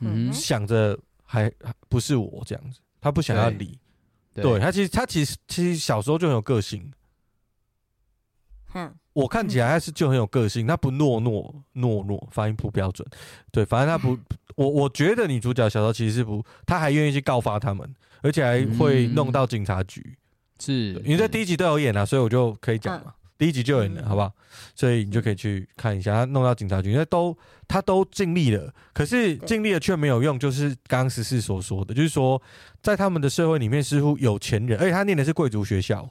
[0.00, 1.50] 嗯，想着还
[1.88, 3.78] 不是我这样子，她不想要理，
[4.34, 4.60] 对。
[4.60, 6.92] 她其实她其实其实小时候就很有个性，
[9.14, 13.08] 我看起来还是就很有个性，他不懦懦懦懦，发音不标准，
[13.50, 14.18] 对，反正他不。
[14.56, 20.00] 我我觉得女主角小时候其实是不，他还愿意去告发他们，而且还会弄到警察局。
[20.04, 20.16] 嗯、
[20.60, 23.06] 是，因为在第一集都有演啊，所以我就可以讲嘛。
[23.06, 24.32] 嗯、第一集就有演了，好不好？
[24.76, 30.38] 所以你就可以去看一下，他弄到警察局，因为都他都尽力了，可是尽力了却没有用。
[30.38, 32.40] 就是刚刚十四所说的，就是说
[32.80, 36.08] 在他们的社会里面，似乎有钱人，而且他念的是贵族学校，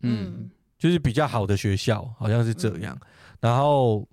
[0.00, 0.50] 嗯，
[0.82, 2.98] 就是比较好的学校，好像是这样。
[3.40, 4.04] 然后。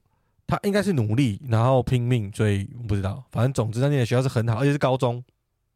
[0.52, 3.24] 他应该是努力，然后拼命，所以不知道。
[3.32, 5.24] 反正总之，他念的学校是很好，而且是高中。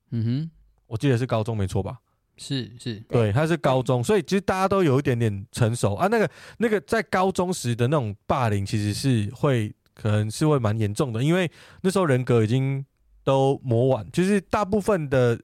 [0.10, 0.52] 嗯哼，
[0.88, 2.00] 我记得是高中，没错吧？
[2.38, 6.08] 是是，对，他是高中，所以其实大家都有一点点成熟啊。
[6.08, 6.28] 那个
[6.58, 11.48] 那个在高中时的那种霸凌，其实是会可能是会蛮严重的，因为
[11.82, 12.84] 那时候人格已经
[13.24, 15.40] 都磨完，就是大部分的。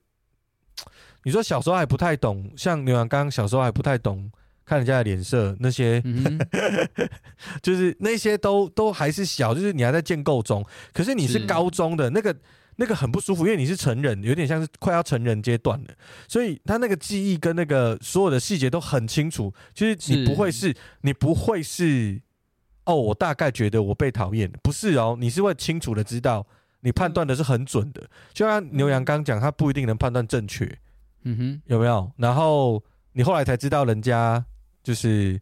[1.23, 4.31] 你说小时候还不太懂，像牛羊刚小时候还不太懂。
[4.69, 6.37] 看人家的脸色，那些、嗯、
[7.59, 10.63] 就是那些都都还是小，就是你还在建构中。
[10.93, 12.35] 可是你是高中的那个
[12.75, 15.87] 那个很不舒服，因为你是成人，有点像是快要成人阶段了。
[16.27, 19.51] 所以他那个记忆跟那个所有的细节都很清楚。
[19.73, 22.21] 就是你不会是，是你不会是
[22.85, 26.45] 哦，我大概觉得我被讨厌，不是哦，你是会清楚的知道，
[26.81, 28.07] 你判断的是很准的。
[28.33, 30.77] 就像牛羊刚讲，他不一定能判断正确，
[31.23, 32.11] 嗯哼，有没有？
[32.17, 34.45] 然后你后来才知道人家。
[34.81, 35.39] 就是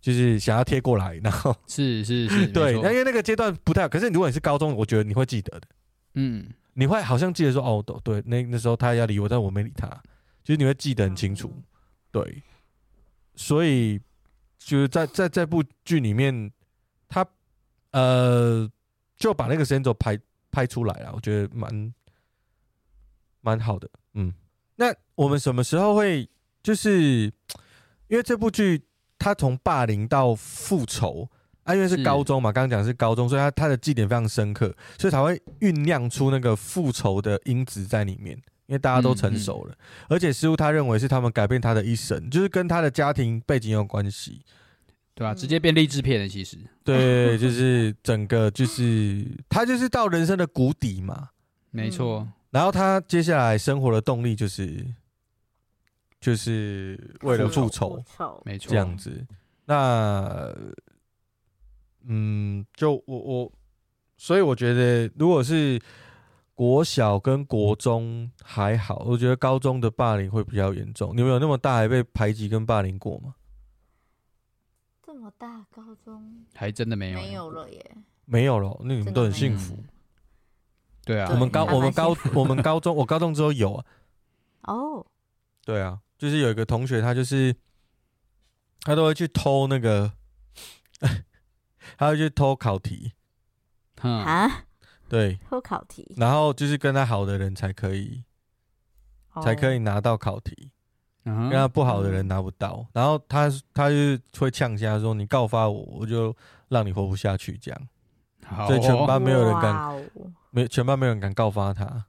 [0.00, 3.88] 就是想要贴过来，然后是是是， 对，因为那个阶段不太好。
[3.88, 5.68] 可是如果你是高中，我觉得你会记得的，
[6.14, 9.86] 嗯，你会好像记得说，哦，对，那那时候他要理我，但我没理他，
[10.42, 11.52] 就是你会记得很清楚，
[12.10, 12.42] 对。
[13.36, 13.98] 所以
[14.58, 16.50] 就是在在这部剧里面，
[17.08, 17.26] 他
[17.92, 18.70] 呃
[19.16, 20.18] 就把那个时间轴拍
[20.50, 21.94] 拍出来了，我觉得蛮
[23.42, 24.32] 蛮好的，嗯。
[24.76, 26.26] 那我们什么时候会
[26.62, 27.30] 就是？
[28.10, 28.82] 因为这部剧，
[29.18, 31.26] 他从霸凌到复仇
[31.62, 38.38] 啊，因为是高中嘛，刚刚讲是高中，所以他他的记点非常深刻，所以才会酝酿出那个复仇的因子在里面。
[38.66, 44.42] 因为大家都成熟了，嗯嗯、而且师傅他认为是他们改变他的一生，就是跟他的家庭背景有关系，
[45.12, 45.34] 对吧、啊？
[45.34, 46.56] 直接变励志片了，其实。
[46.84, 51.30] 对， 就是整个就是他就是到人生的谷底嘛，
[51.72, 52.28] 没错。
[52.50, 54.86] 然后他接下来生活的动力就是。
[56.20, 58.02] 就是为了复仇，
[58.44, 59.26] 没错，这样子。
[59.64, 60.54] 那，
[62.02, 63.52] 嗯，就我我，
[64.18, 65.80] 所以我觉得，如果是
[66.54, 71.16] 国小跟国中还好，我觉得高中的霸凌会比较严重。
[71.16, 73.34] 你们有那么大还被排挤跟霸凌过吗？
[75.02, 77.96] 这么大，高中还真的没有，没有了耶，
[78.26, 78.78] 没有了。
[78.84, 79.78] 那你们都很幸福。
[81.04, 83.84] 对啊，我们高我们高我们高中我高中之后有啊。
[84.64, 85.06] 哦。
[85.62, 87.56] 对啊，就是有一个同学，他就是
[88.82, 90.12] 他都会去偷那个，
[91.96, 93.14] 他会去偷考题。
[94.02, 94.66] 啊？
[95.08, 98.22] 对，偷考题，然后就是跟他好的人才可以，
[99.42, 100.70] 才可以拿到考题。
[101.24, 103.96] 跟他不好的人拿不到，然后他他就
[104.38, 106.36] 会呛下说：“你告发我，我就
[106.68, 107.88] 让你活不下去。”这样，
[108.66, 110.10] 所以全班没有人敢，
[110.50, 112.06] 没全班没有人敢告发他。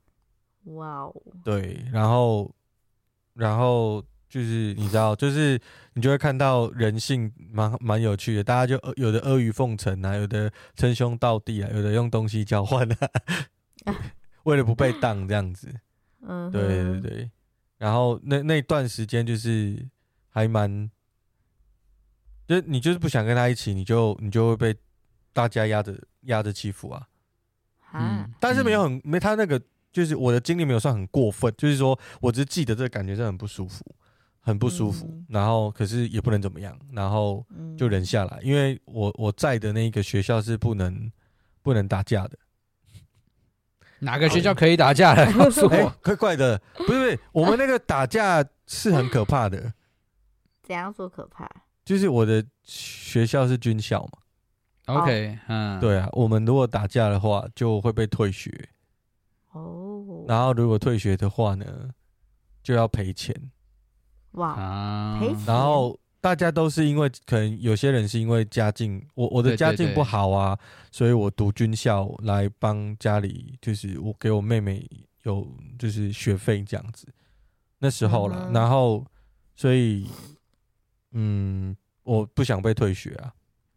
[0.64, 1.14] 哇哦！
[1.44, 2.54] 对，然后，
[3.42, 5.60] 然后就是你知道，就是
[5.96, 13.96] 你就会看到人性蛮蛮有趣的，大家就有的阿谀奉承啊，有的称兄道弟啊，有的用东西交换啊，
[14.44, 15.74] 为了不被当这样子。
[16.22, 17.32] 嗯，对对对。
[17.80, 19.76] 然后那那段时间就是
[20.30, 20.92] 还蛮，
[22.48, 24.80] 就你就是不想跟他一起，你就你就会被
[25.34, 27.08] 大家压着压着欺负啊。
[27.94, 29.60] 嗯，但是没有很没他那个，
[29.92, 33.84] 就是我的经历没有算很过分，就是说我只记得这个感觉是很不舒服，
[34.40, 35.06] 很不舒服。
[35.08, 37.46] 嗯、然后可是也不能怎么样，然后
[37.78, 41.12] 就忍下来，因为我我在的那个学校是不能
[41.62, 42.38] 不能打架的。
[44.00, 45.32] 哪个学校可以打架的？
[45.38, 49.74] 告诉我，怪怪的，不是不是，我们那个打架是很可怕的。
[50.64, 51.48] 怎样说可怕？
[51.84, 54.20] 就是我的学校是军校嘛。
[54.96, 58.70] OK，嗯，对啊，我们如果打架的话，就会被退学。
[59.52, 60.26] 哦。
[60.28, 61.90] 然后如果退学的话呢，
[62.64, 63.36] 就要赔钱。
[64.32, 65.46] 哇，赔钱。
[65.46, 65.98] 然后。
[66.24, 70.56] 大家都是因为可能有些人是因为家境，我我的家境不好啊，
[70.92, 74.88] 所以我读军校来帮家里，就是我给我妹妹
[75.24, 75.48] 有
[75.80, 77.08] 就是学费这样子。
[77.80, 79.04] 那时候了，嗯、然后
[79.56, 80.08] 所以
[81.14, 83.34] 嗯，我不想被退学啊，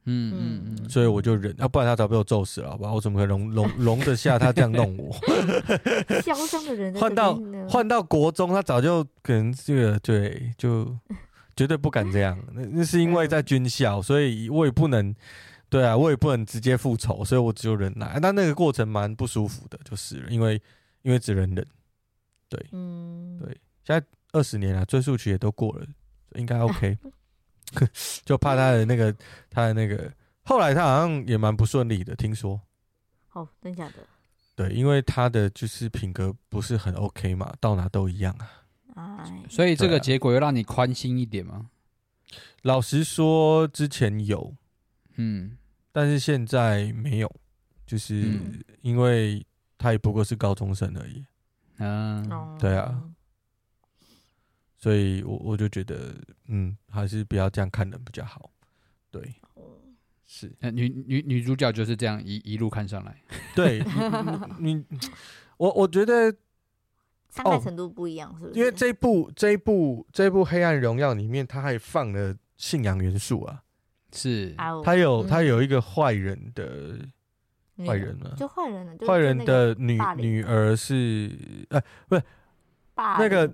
[0.07, 2.93] 嗯嗯嗯，所以我就忍，要、啊、不然他早被我揍死了，好吧？
[2.93, 5.13] 我怎么可能容容容得下他这样弄我？
[6.23, 10.97] 嚣张的人换到换到国中，他早就可能这个对就。
[11.57, 15.15] 绝对不敢这样，那那是因为在军校，所以我也不能，
[15.69, 18.19] 对啊，我也不能直接复仇，所以我只有忍耐。
[18.21, 20.61] 但那个过程蛮不舒服的，就是了，因为
[21.03, 21.65] 因为只能忍，
[22.49, 23.57] 对，嗯，对。
[23.85, 25.87] 现在二十年了，追溯期也都过了，
[26.35, 26.99] 应该 OK。
[28.25, 29.15] 就怕他的那个，
[29.51, 30.13] 他的那个，
[30.45, 32.61] 后来他好像也蛮不顺利的，听说。
[33.33, 33.95] 哦，真假的？
[34.57, 38.33] 对，因为他的就是品格不是很 OK 嘛，到哪都一样
[38.95, 39.25] 啊。
[39.49, 41.55] 所以这个结果又让你宽心一点吗？
[41.55, 41.67] 啊、
[42.63, 44.55] 老实说，之前有，
[45.17, 45.59] 嗯，
[45.91, 47.33] 但是现在没有，
[47.85, 48.41] 就是
[48.83, 49.45] 因为
[49.77, 51.25] 他也不过是高中生而已，
[51.79, 53.03] 嗯，对啊，
[54.85, 56.15] 所以我我就觉得，
[56.49, 58.51] 嗯，还是不要这样看人比较好，
[59.11, 59.35] 对，
[60.27, 63.19] 是，女女女主角就是这样一一路看上来，
[63.57, 63.83] 对，
[64.61, 64.85] 你，你
[65.57, 66.37] 我我觉得。
[67.31, 68.61] 伤害程度不一样，是不是？
[68.61, 73.63] 因为这一部这一部这一部《黑暗荣耀》里面，它还放了信仰元素啊。
[74.13, 74.55] 是，
[74.85, 76.97] 他有它有一个坏人的
[77.85, 81.29] 坏人呢，就坏人呢，坏人的女女儿是
[81.71, 82.23] 哎，不是
[82.97, 83.53] 那个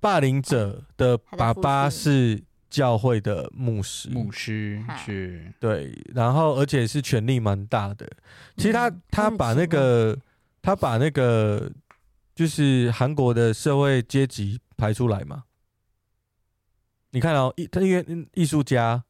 [0.00, 8.08] 霸凌者的爸爸是教会的牧师，牧师是，对，然后而且是权力蛮大的。
[8.56, 10.18] 其实他他把那个
[10.62, 11.72] 他把那个。
[12.36, 15.44] 就是韩国的社会阶级排出来嘛？
[17.12, 19.02] 你看哦，艺他因为艺术家，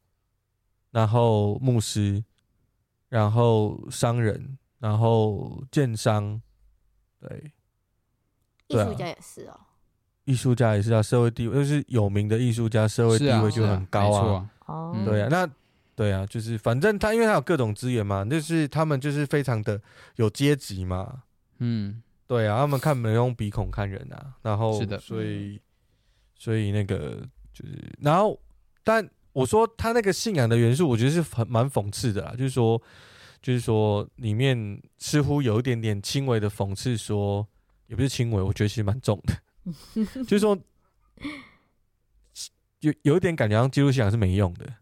[0.91, 2.23] 然后牧师，
[3.09, 6.41] 然后商人，然后建商，
[7.19, 7.51] 对，
[8.67, 9.59] 艺术家也是哦。
[10.27, 14.49] 艺术家也是啊，社会地位就是有名的艺术家，社会地位就很高啊。
[14.67, 15.49] 哦，对啊，那
[15.95, 19.81] 对啊，就是反正他因为他有各种资源嘛，就是他们就是非常的
[20.17, 21.23] 有阶级嘛。
[21.57, 22.03] 嗯。
[22.27, 25.57] 对啊，他们看没用鼻孔看人啊，然后，是的，所以，
[26.35, 28.37] 所以那个就是，然后，
[28.83, 32.81] 但我说他那个信仰的元素，我觉得是很蛮讽刺的啦，就是说，
[33.41, 37.47] 就是说里面似乎有一点点轻微的讽刺，说
[37.87, 39.33] 也不是轻微，我觉得其实蛮重的，
[40.27, 40.57] 就是说
[42.79, 44.73] 有有一点感觉，像基督信仰是没用的，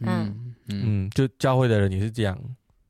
[0.00, 2.38] 嗯嗯，就教会的人也是这样，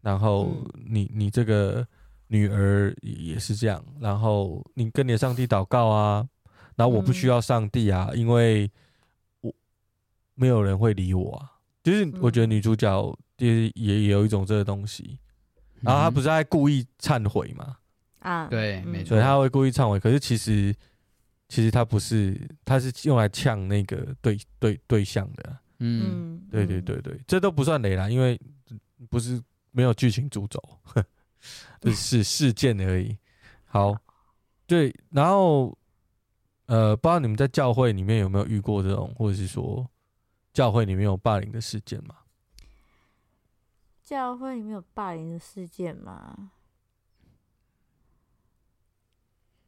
[0.01, 0.53] 然后
[0.87, 1.87] 你你这个。
[2.31, 6.29] 女儿也是这样，然后你跟你的上帝祷告啊，
[6.77, 8.71] 然后我不需要上帝啊，嗯、因为
[9.41, 9.51] 我
[10.35, 11.51] 没有人会理我啊。
[11.83, 15.19] 就是我觉得女主角就是也有一种这个东西，
[15.77, 17.79] 嗯、然后她不是在故意忏悔嘛？
[18.19, 19.99] 啊，对，没错，所以她会故意忏悔。
[19.99, 20.77] 可是其实
[21.49, 25.59] 其实它不是，它是用来呛那个对对对象的。
[25.79, 28.41] 嗯，对对对对，这都不算雷啦，因为
[29.09, 29.41] 不是
[29.71, 30.61] 没有剧情主轴，
[31.81, 33.17] 这是事件而已。
[33.65, 33.97] 好，
[34.67, 35.77] 对，然后
[36.67, 39.89] 呃，不知道你们在教会里面有没有遇过这种，或者是说
[40.53, 42.15] 教会里面有霸凌的事件吗？
[44.03, 46.51] 教会里面有霸凌的事件吗？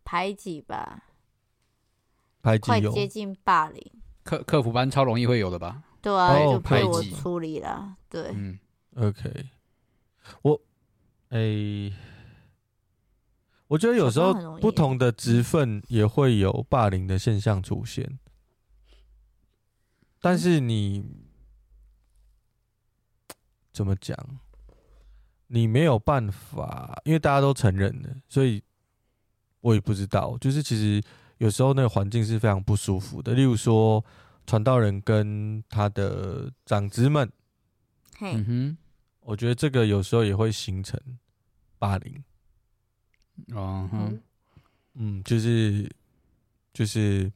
[0.03, 1.05] 排挤吧，
[2.59, 3.93] 排挤有快接近霸凌。
[4.23, 5.83] 客客服班超容易会有的吧？
[6.03, 7.97] 对啊，哦就被我排挤处理了。
[8.09, 8.59] 对，嗯
[8.97, 9.47] ，OK，
[10.43, 10.61] 我
[11.31, 11.97] 诶、欸，
[13.67, 18.19] 我觉得有时候朋友很容易不同的职份也会有霸凌的现象出现，
[20.21, 21.05] 但是你
[23.73, 24.17] 怎么讲？
[25.53, 28.63] 你没有办法，因为大家都承认了，所以
[29.61, 30.39] 我也不知道。
[30.39, 31.03] 就是其实
[31.41, 34.05] 有时候那个环境是非常不舒服的，例如说
[34.47, 37.31] 传道人跟他的长子们。
[38.21, 38.77] 嗯哼，
[39.21, 41.01] 我觉得这个有时候也会形成
[41.79, 42.23] 霸凌，
[43.55, 44.21] 哦哼，
[44.97, 45.91] 嗯，就是
[46.75, 47.33] 就是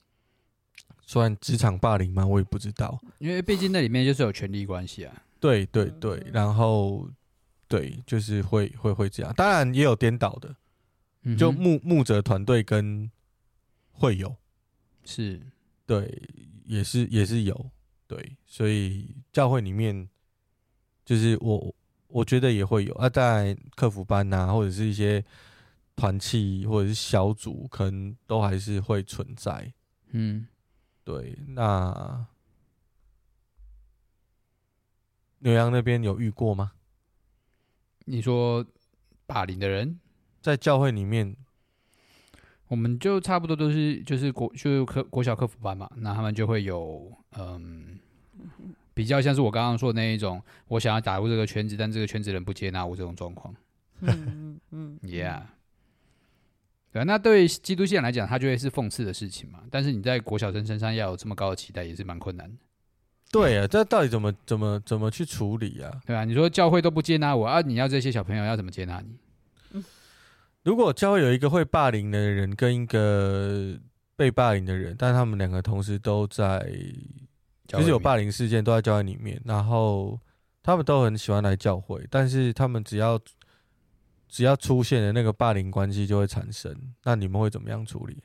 [1.06, 2.26] 算职场霸凌吗？
[2.26, 3.00] 我也不知道。
[3.18, 5.22] 因为毕竟那里面就是有权力关系啊。
[5.40, 7.08] 对对对，然后
[7.66, 9.32] 对，就是会会会这样。
[9.34, 10.54] 当然也有颠倒的，
[11.38, 13.10] 就牧牧者团队跟
[13.94, 14.36] 会有，
[15.04, 15.40] 是，
[15.86, 16.22] 对，
[16.66, 17.70] 也是也是有，
[18.06, 20.08] 对，所以教会里面
[21.04, 21.74] 就是我
[22.08, 25.24] 我觉得也会有啊，在客服班呐、啊，或者是一些
[25.96, 29.72] 团契或者是小组，可能都还是会存在。
[30.08, 30.46] 嗯，
[31.04, 32.26] 对，那
[35.38, 36.72] 牛羊那边有遇过吗？
[38.06, 38.64] 你说
[39.26, 39.98] 霸凌的人，
[40.40, 41.36] 在教会里面，
[42.68, 47.98] 我们就差不多都是就是国就是科国小客服班嘛，那他们就会有嗯，
[48.94, 53.54] 比较像是我刚刚说的那一种，我想要打入这个圈子，但这个圈子人不接纳我这种状况。
[54.00, 55.42] 嗯嗯嗯 Yeah，
[56.92, 59.60] 对啊，那对基督信仰来讲，他就会是讽刺的事情嘛。
[59.70, 62.56] 但是你在国小生身上要有这么高的期待，也是蛮困难的。
[63.30, 66.00] 对啊，这到底怎么怎么怎么去处理啊？
[66.06, 69.16] 对啊，你说教会都不接纳我啊，你要这些小朋友要怎么接纳你？
[70.64, 73.78] 如果教会有一个会霸凌的人跟一个
[74.16, 76.60] 被霸凌的人，但他们两个同时都在，
[77.68, 80.18] 就是有霸凌事件都在教会里面，然后
[80.62, 83.20] 他们都很喜欢来教会，但是他们只要
[84.26, 88.22] 只要出现的那个霸凌关系就会产生，那你们会怎么样处理？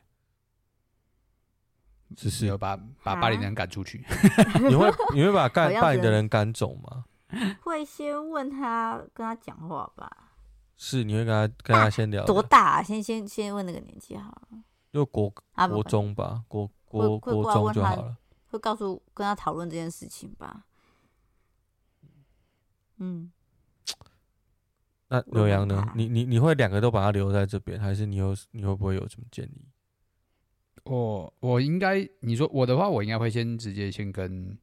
[2.16, 4.04] 只是只有把把霸凌的人赶出去。
[4.68, 7.04] 你会你会把 干像霸凌的人赶走吗？
[7.62, 10.29] 会先问他，跟他讲话吧。
[10.82, 12.82] 是，你会跟他跟他先聊聊多大啊？
[12.82, 14.64] 先先先问那个年纪好了。
[14.94, 18.18] 就国国中吧，国会国国中就好了。
[18.48, 20.66] 会告诉跟他讨论这件事情吧。
[22.96, 23.30] 嗯，
[25.10, 25.92] 那刘洋呢？
[25.96, 29.68] 你你你会两个都把他留在这边，还是你有你会不会有什么建议？
[30.86, 34.58] 我我应该你说我的话，我应该会先直接先跟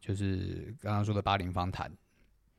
[0.00, 1.90] 就是刚刚说的八零方谈，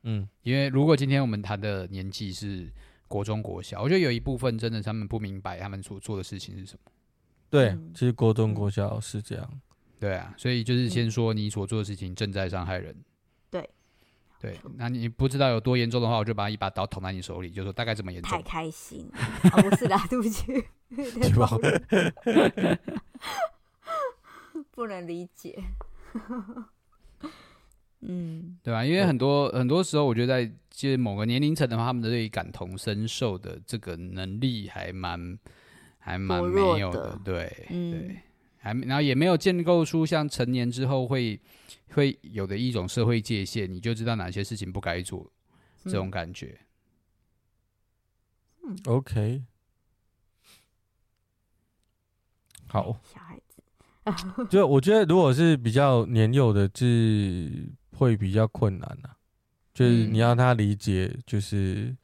[0.08, 2.72] 嗯，因为如果今天我们谈的年纪是
[3.08, 6.92] 国中国小，我觉得有一部分真的他们不明白他们所做的事情是什么。
[7.50, 9.60] 对，嗯其实国中国小是这样。
[9.98, 12.94] 对啊，所以就是先说你所做的事情正在伤害人。
[13.50, 13.68] 对，
[14.38, 18.44] 对，那你不知道有多严重的话，我就把一把刀捅在你手里，就说大概这么严重太重。
[18.44, 19.10] 开心
[19.50, 20.64] 不是啦，对不起，
[21.20, 22.78] 太暴力
[24.70, 25.64] 不能理解。
[28.08, 28.84] 嗯，对吧？
[28.84, 35.38] 因为很多很多时候，我觉得在就是某个年龄层的话，他们的对于感同身受的这个能力还蛮
[35.98, 37.90] 还蛮没有的的，对，嗯。
[37.90, 38.20] 对，
[38.58, 41.40] 还然后也没有建构出像成年之后会
[41.90, 45.30] 会有的一种社会界限，你就知道哪些事情不该做，
[45.84, 46.58] 这种感觉。
[48.86, 49.44] OK，
[52.66, 59.16] 好，小孩子，就我觉得如果是比较年幼的，是会比较困难啊，
[59.72, 61.96] 就是嗯你让他理解，就是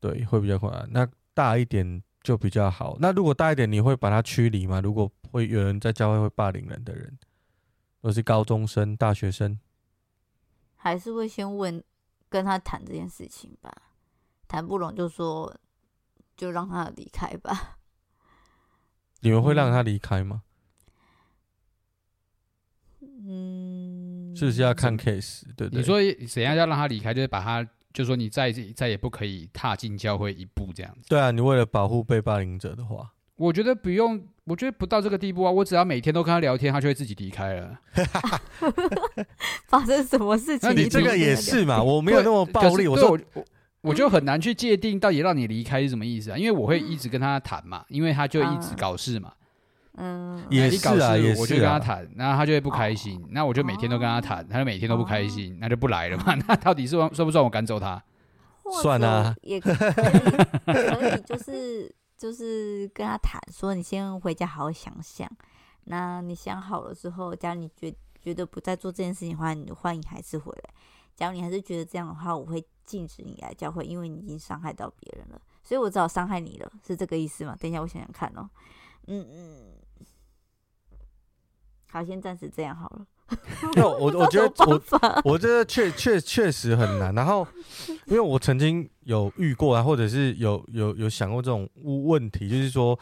[0.00, 0.88] 对，会比较困难。
[0.90, 2.96] 那大一点就比较好。
[2.98, 4.80] 那如果大一点，你会把他驱离吗？
[4.80, 7.18] 如果会有人在教会会霸凌人的人，
[8.00, 9.58] 或是高中生、大学生，
[10.76, 11.82] 还是会先问，
[12.28, 13.70] 跟他谈这件事情吧。
[14.48, 15.54] 谈不拢就说，
[16.36, 17.78] 就让他离开吧。
[19.20, 20.42] 你们会让他离开吗？
[23.00, 23.75] 嗯，
[24.36, 25.42] 是不是要看 case？
[25.56, 25.80] 对不对？
[25.80, 31.08] 你说怎样要让他离开，就是把他，就说你再再也不可以踏进教会一步这样子。
[31.08, 35.50] 对啊，你为了保护被霸凌者的话，我觉得不用，我觉得不到这个地步啊。
[35.50, 37.78] 我只要每天都跟他聊天，他就会自己离开了。
[39.68, 40.70] 发生什么事情？
[40.76, 41.82] 你这个也是嘛？
[41.82, 42.86] 我没有那么暴力。
[42.86, 43.44] 我说我
[43.82, 46.36] 我就很难去界定到底让你离开是什么意思啊？
[46.36, 49.32] 因为我会一直跟他谈嘛，因为他就一直搞事嘛。
[49.32, 49.45] 嗯，
[50.50, 51.40] 也是啊，也是。
[51.40, 53.24] 我就跟他谈，然后他就会不开心。
[53.30, 56.34] 那我就每天都跟他谈，他就每天都不开心，那就不来了嘛。
[56.46, 58.02] 那到底是算不算我赶走他？
[58.82, 65.30] 算啊，也可以，可以，就是就是跟他谈，说你先回家好好想想。
[65.84, 70.74] 那你想好了之后，假如你觉觉得不再做这件事情的话，你欢迎还是回来。
[71.14, 75.40] 假如你还是觉得这样的话，我会禁止你来教会，因为你已经伤害到别人了。
[75.62, 77.56] 所以我只好伤害你了，是这个意思吗？
[77.60, 78.50] 等一下，我想想看哦。
[79.06, 79.64] 嗯嗯，
[81.96, 83.06] 好，先暂时这样好了。
[83.74, 87.14] 那我 我觉得我我觉得确确确实很难。
[87.14, 87.48] 然后，
[88.04, 92.98] 因为我曾经有遇过啊，或者是有有有想过这种问题，就是说，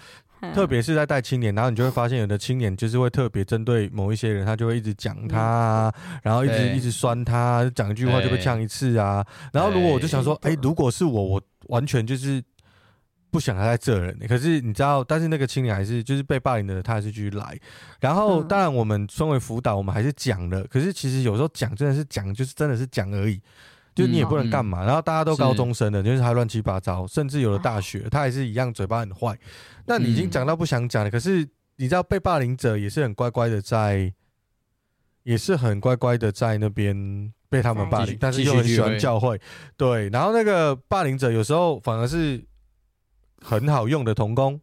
[0.55, 5.93] 特别是在带青年，然后你就会发现，有的青年就是会特别针对某一些人，他就会一直讲他，
[6.23, 9.27] 然后一直一直酸他，讲一句话就被呛一次啊。
[9.53, 12.41] 然后，如果我就想说，哎，如果是我，我完全就是。
[13.35, 17.59] 不想他在这人，可是你知道，但是那个青年还是就是被霸凌的，他还是继续来。
[17.99, 20.65] 然后，当然我们身为辅导，我们还是讲了。
[20.69, 23.41] 可是其实有时候讲真的是讲，就是真的是讲而已，
[23.93, 24.85] 就你也不能干嘛。
[24.85, 29.37] 然后大家都高中生了，就是还乱七八糟，甚至有了大学，他还是一样嘴巴很坏。
[29.87, 34.15] 那你已经讲到不想讲了，可是你知道被霸凌者也是很乖乖的在，
[35.25, 39.41] 也是很乖乖的在那边被他们霸凌，但是又很喜欢教会。
[39.77, 42.41] 对，然后那个霸凌者有时候反而是。
[43.45, 44.59] 很好用的童工，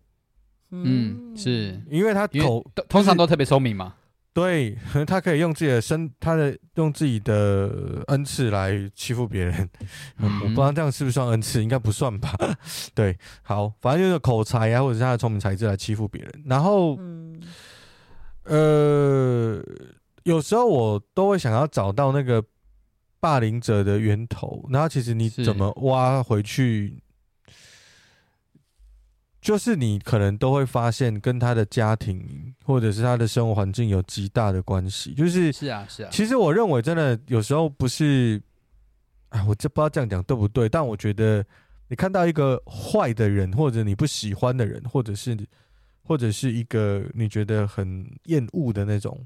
[0.71, 1.79] 嗯，是。
[1.87, 3.93] 因为他口通常都特别聪明嘛，
[4.33, 4.75] 对，
[5.05, 9.69] 他可以用自己的身，他的用自己的恩赐来欺负别人，
[10.17, 12.35] 嗯， 我不知道这样是不是算恩赐，应该不算吧？
[12.95, 16.97] 对，好，反正就是口才啊，或者是他的聪明才智来欺负别人，然后，
[18.45, 19.61] 呃，
[20.23, 22.43] 有时候我都会想要找到那个
[23.19, 27.03] 霸凌者的源头，然后其实你怎么挖回去？
[29.41, 35.13] 就是你可能都会发现跟他的家庭或者是他的生活环境有极大的关系。
[35.15, 38.39] 就是是啊是啊，其实我认为真的有时候不是，
[39.29, 40.69] 哎，我这不知道这样讲对不对。
[40.69, 41.43] 但我觉得
[41.87, 45.35] 你看到一个坏的人，或者你不喜欢的人，或者是
[46.03, 49.25] 或者是一个你觉得很厌恶的那种，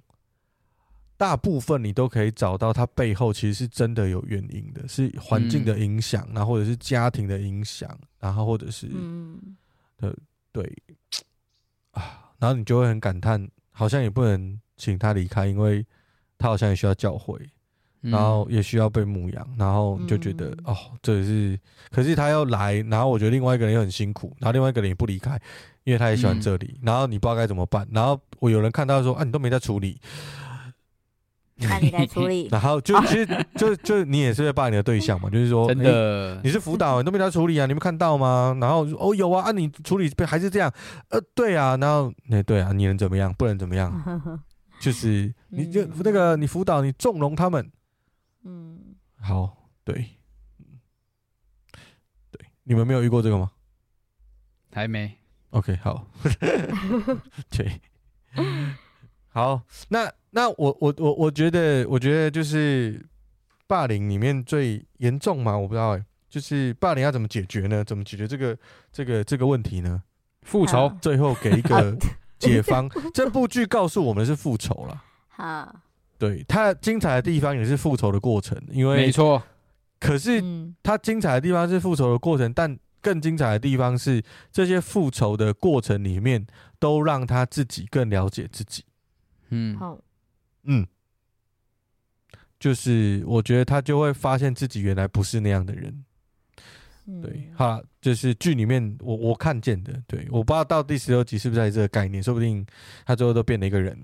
[1.18, 8.90] 大部分你都可以找到他背后其实是真的有原因的，是环境的影响，然后或者是家庭的影响，然后或者是
[10.02, 10.10] 嗯。
[10.10, 10.16] 呃，
[10.52, 10.78] 对
[11.92, 15.86] 啊，然后你就会很感叹，好像也不能请他离开，因为
[16.38, 17.38] 他好像也需要教会，
[18.00, 21.60] 然后也需要被牧养，然后你就觉得、嗯、哦，这是，
[21.92, 25.40] 可是他要来，然后我觉得另外一个人又很辛苦，然后另外一个人也不离开，
[25.84, 30.00] 因为他也喜欢这里，嗯、然后你不知道该怎么办，然后我有人看到说，啊，你都没在处理。
[31.58, 33.26] 那你来处理， 然后就其实
[33.56, 38.56] 就就你也是在霸你的对象嘛，就是说，真的，你是辅导，你都没来处理啊，你没看到吗？
[38.60, 40.72] 然后哦有啊，啊你处理还是这样，
[41.10, 43.34] 呃对啊，然后那对啊，你能怎么样？
[43.34, 43.92] 不能怎么样，
[44.82, 47.72] 就是你就那个你辅导你纵容他们，
[48.44, 49.94] 嗯，好，对，
[52.32, 53.52] 对，你们没有遇过这个吗？
[54.74, 55.18] 还没
[55.52, 56.06] ，OK，好，
[57.50, 57.80] 对，
[59.36, 60.10] 好，那。
[60.36, 63.02] 那我我我我觉得，我觉得就是
[63.68, 67.82] 霸凌里面最严重嘛，我不知道哎，就是霸凌要怎么解决呢？
[67.86, 68.58] 怎么解决这个
[68.92, 70.04] 这个这个问题呢？
[70.42, 71.96] 复仇，最后给一个
[72.38, 72.90] 解方。
[73.14, 75.02] 这部剧告诉我们是复仇了。
[75.32, 75.74] 好，
[76.18, 79.42] 对，它精彩的地方也是复仇的过程，因为没错。
[79.98, 80.44] 可是
[80.84, 84.22] 它精彩的地方是复仇的过程，但更精彩的地方是
[84.52, 86.46] 这些复仇的过程里面
[86.78, 88.84] 都让他自己更了解自己。
[89.50, 90.00] 嗯，好。
[90.68, 90.88] 嗯，
[92.60, 96.04] 就是我觉得他就会发现自己原来不是那样的人，
[97.06, 102.66] 嗯、对，好，就是剧里面我我看见的，对，我不知道到第十六集是不是在这个概念，说不定
[103.06, 103.96] 他最后都变了一个人，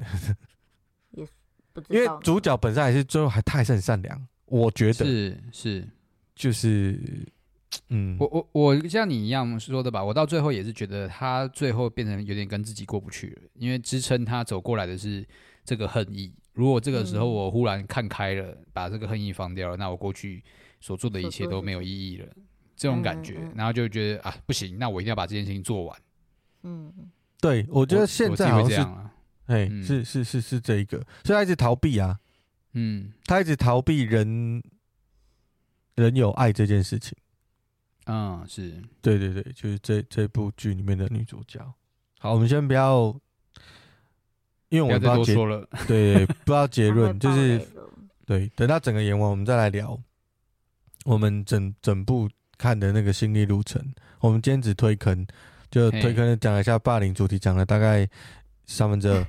[1.18, 1.28] 也
[1.74, 5.88] 不知道，因为主角本身还是最后还他还是很善良，我觉得是是，
[6.36, 7.00] 就是，
[7.90, 15.26] 嗯，我我我像你一样说的吧，我到最后也是觉得他最后变成有点跟自己过不去了，因为支撑他走过来的是
[15.64, 16.34] 这个恨意。
[16.54, 20.44] 如果这个时候我忽然看开了，嗯、把这个恨意放掉了，那我过去
[20.82, 22.28] 所做的一切都没有意义了，
[22.76, 26.02] 这种感觉，然后就觉得啊，不行，那我一定要把这件事情做完。
[26.64, 26.92] 嗯，
[27.40, 29.12] 对，我觉得现在好像
[29.48, 32.20] 是，哎、嗯，是是是是这一个，所以他一直逃避啊，
[32.74, 34.62] 嗯，他一直逃避人
[35.96, 37.18] 人有爱这件事情。
[38.14, 41.62] 嗯，是，对对对，就是这这部剧里面的女主角。
[42.20, 43.18] 好，我们先不要，
[44.68, 47.66] 因为我不知道结了，对，不知道结 论，就是
[48.26, 49.98] 对，等到整个演完，我们再来聊
[51.06, 53.82] 我们整整部看的那个心理路程。
[54.20, 55.26] 我们今天只推坑，
[55.70, 58.06] 就推坑讲一下霸凌主题，讲了大概
[58.66, 59.26] 三分之二。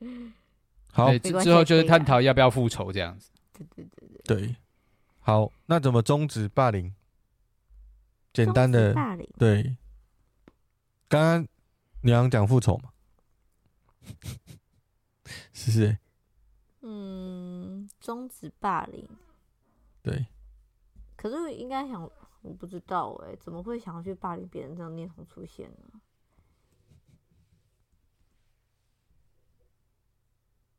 [0.90, 3.30] 好，之后就是探讨要不要复仇这样子。
[3.56, 4.48] 对对对对。
[4.48, 4.56] 对，
[5.24, 6.92] 好，那怎么终止霸凌？
[8.32, 9.28] 简单的霸凌。
[9.38, 9.76] 对。
[11.08, 11.46] 刚刚
[12.02, 12.92] 你要讲复仇嘛？
[15.52, 15.96] 是不是？
[16.80, 19.08] 嗯，终止霸凌。
[20.02, 20.26] 对。
[21.14, 22.02] 可是应该想，
[22.40, 26.00] 我不知道哎、欸，怎么会想要去霸凌别人这样念头出现呢？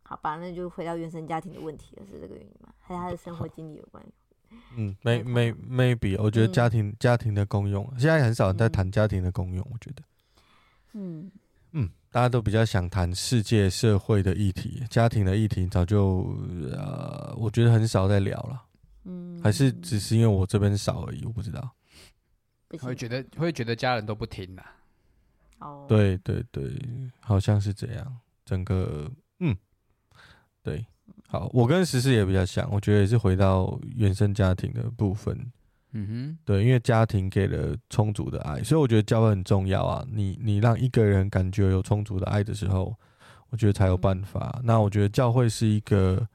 [0.01, 2.73] 好吧，那就回到原生家庭的问题了，是这个原因吗？
[2.81, 4.22] 还是他的生活经历有关系？
[4.75, 10.03] 嗯， 没没 maybe，我觉得家庭、嗯、家庭的功用，现在很少人在谈家庭的功用，我觉得。
[10.93, 11.31] 嗯
[11.71, 16.35] 嗯，大家都比较想谈世界社会的议题，家庭的议题早就
[16.71, 18.63] 呃，我觉得很少在聊了。
[19.05, 21.69] 嗯，还是只是因为我这边少而已，我不知道。
[22.79, 24.75] 会觉得会觉得家人都不听啦。
[25.59, 26.75] 哦，对对对，
[27.19, 28.17] 好像是这样。
[28.45, 29.55] 整个嗯。
[30.63, 30.85] 对，
[31.33, 35.35] 好，我跟时事也比较像，我觉得也是回到原生家庭的部分。
[35.93, 40.05] 嗯哼，对，因为家庭给了充足的爱，所以我觉得教会很重要啊。
[40.11, 42.95] 你你让一个人感觉有充足的爱的时候，
[43.49, 44.61] 我觉得才有办法。
[44.63, 46.27] 那我觉得教会是一个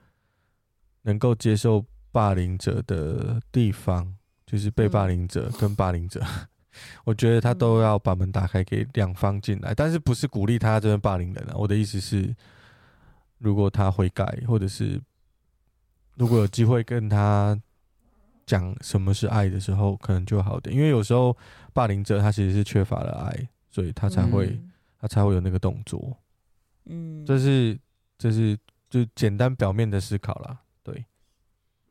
[1.02, 4.12] 能够接受霸凌者的地方，
[4.46, 6.20] 就是被霸凌者跟霸凌者，
[7.06, 11.54] 我觉得他都要把门打开给两方进来，但是不是鼓励他这边霸凌人啊？
[11.54, 12.34] 我的意思是。
[13.38, 15.00] 如果他悔改，或者是
[16.16, 17.58] 如果有机会跟他
[18.44, 20.74] 讲什么是爱的时候，可能就好点。
[20.74, 21.36] 因为有时候
[21.72, 26.16] 霸凌者他其实是缺乏了爱，所以他才会、嗯、他才会有那个动作。
[26.86, 27.78] 嗯，这是
[28.16, 28.58] 这是
[28.88, 30.58] 就简单表面的思考啦。
[30.82, 31.04] 对，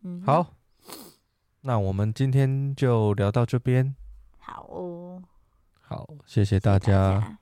[0.02, 0.56] 嗯，好，
[1.62, 3.96] 那我们今天就聊到这边。
[4.40, 5.22] 好哦，
[5.80, 7.38] 好，谢谢大家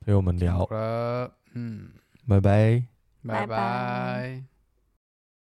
[0.00, 0.64] 陪我们聊。
[0.64, 1.90] 呃，嗯，
[3.26, 3.46] 拜拜。
[3.46, 4.55] 拜拜。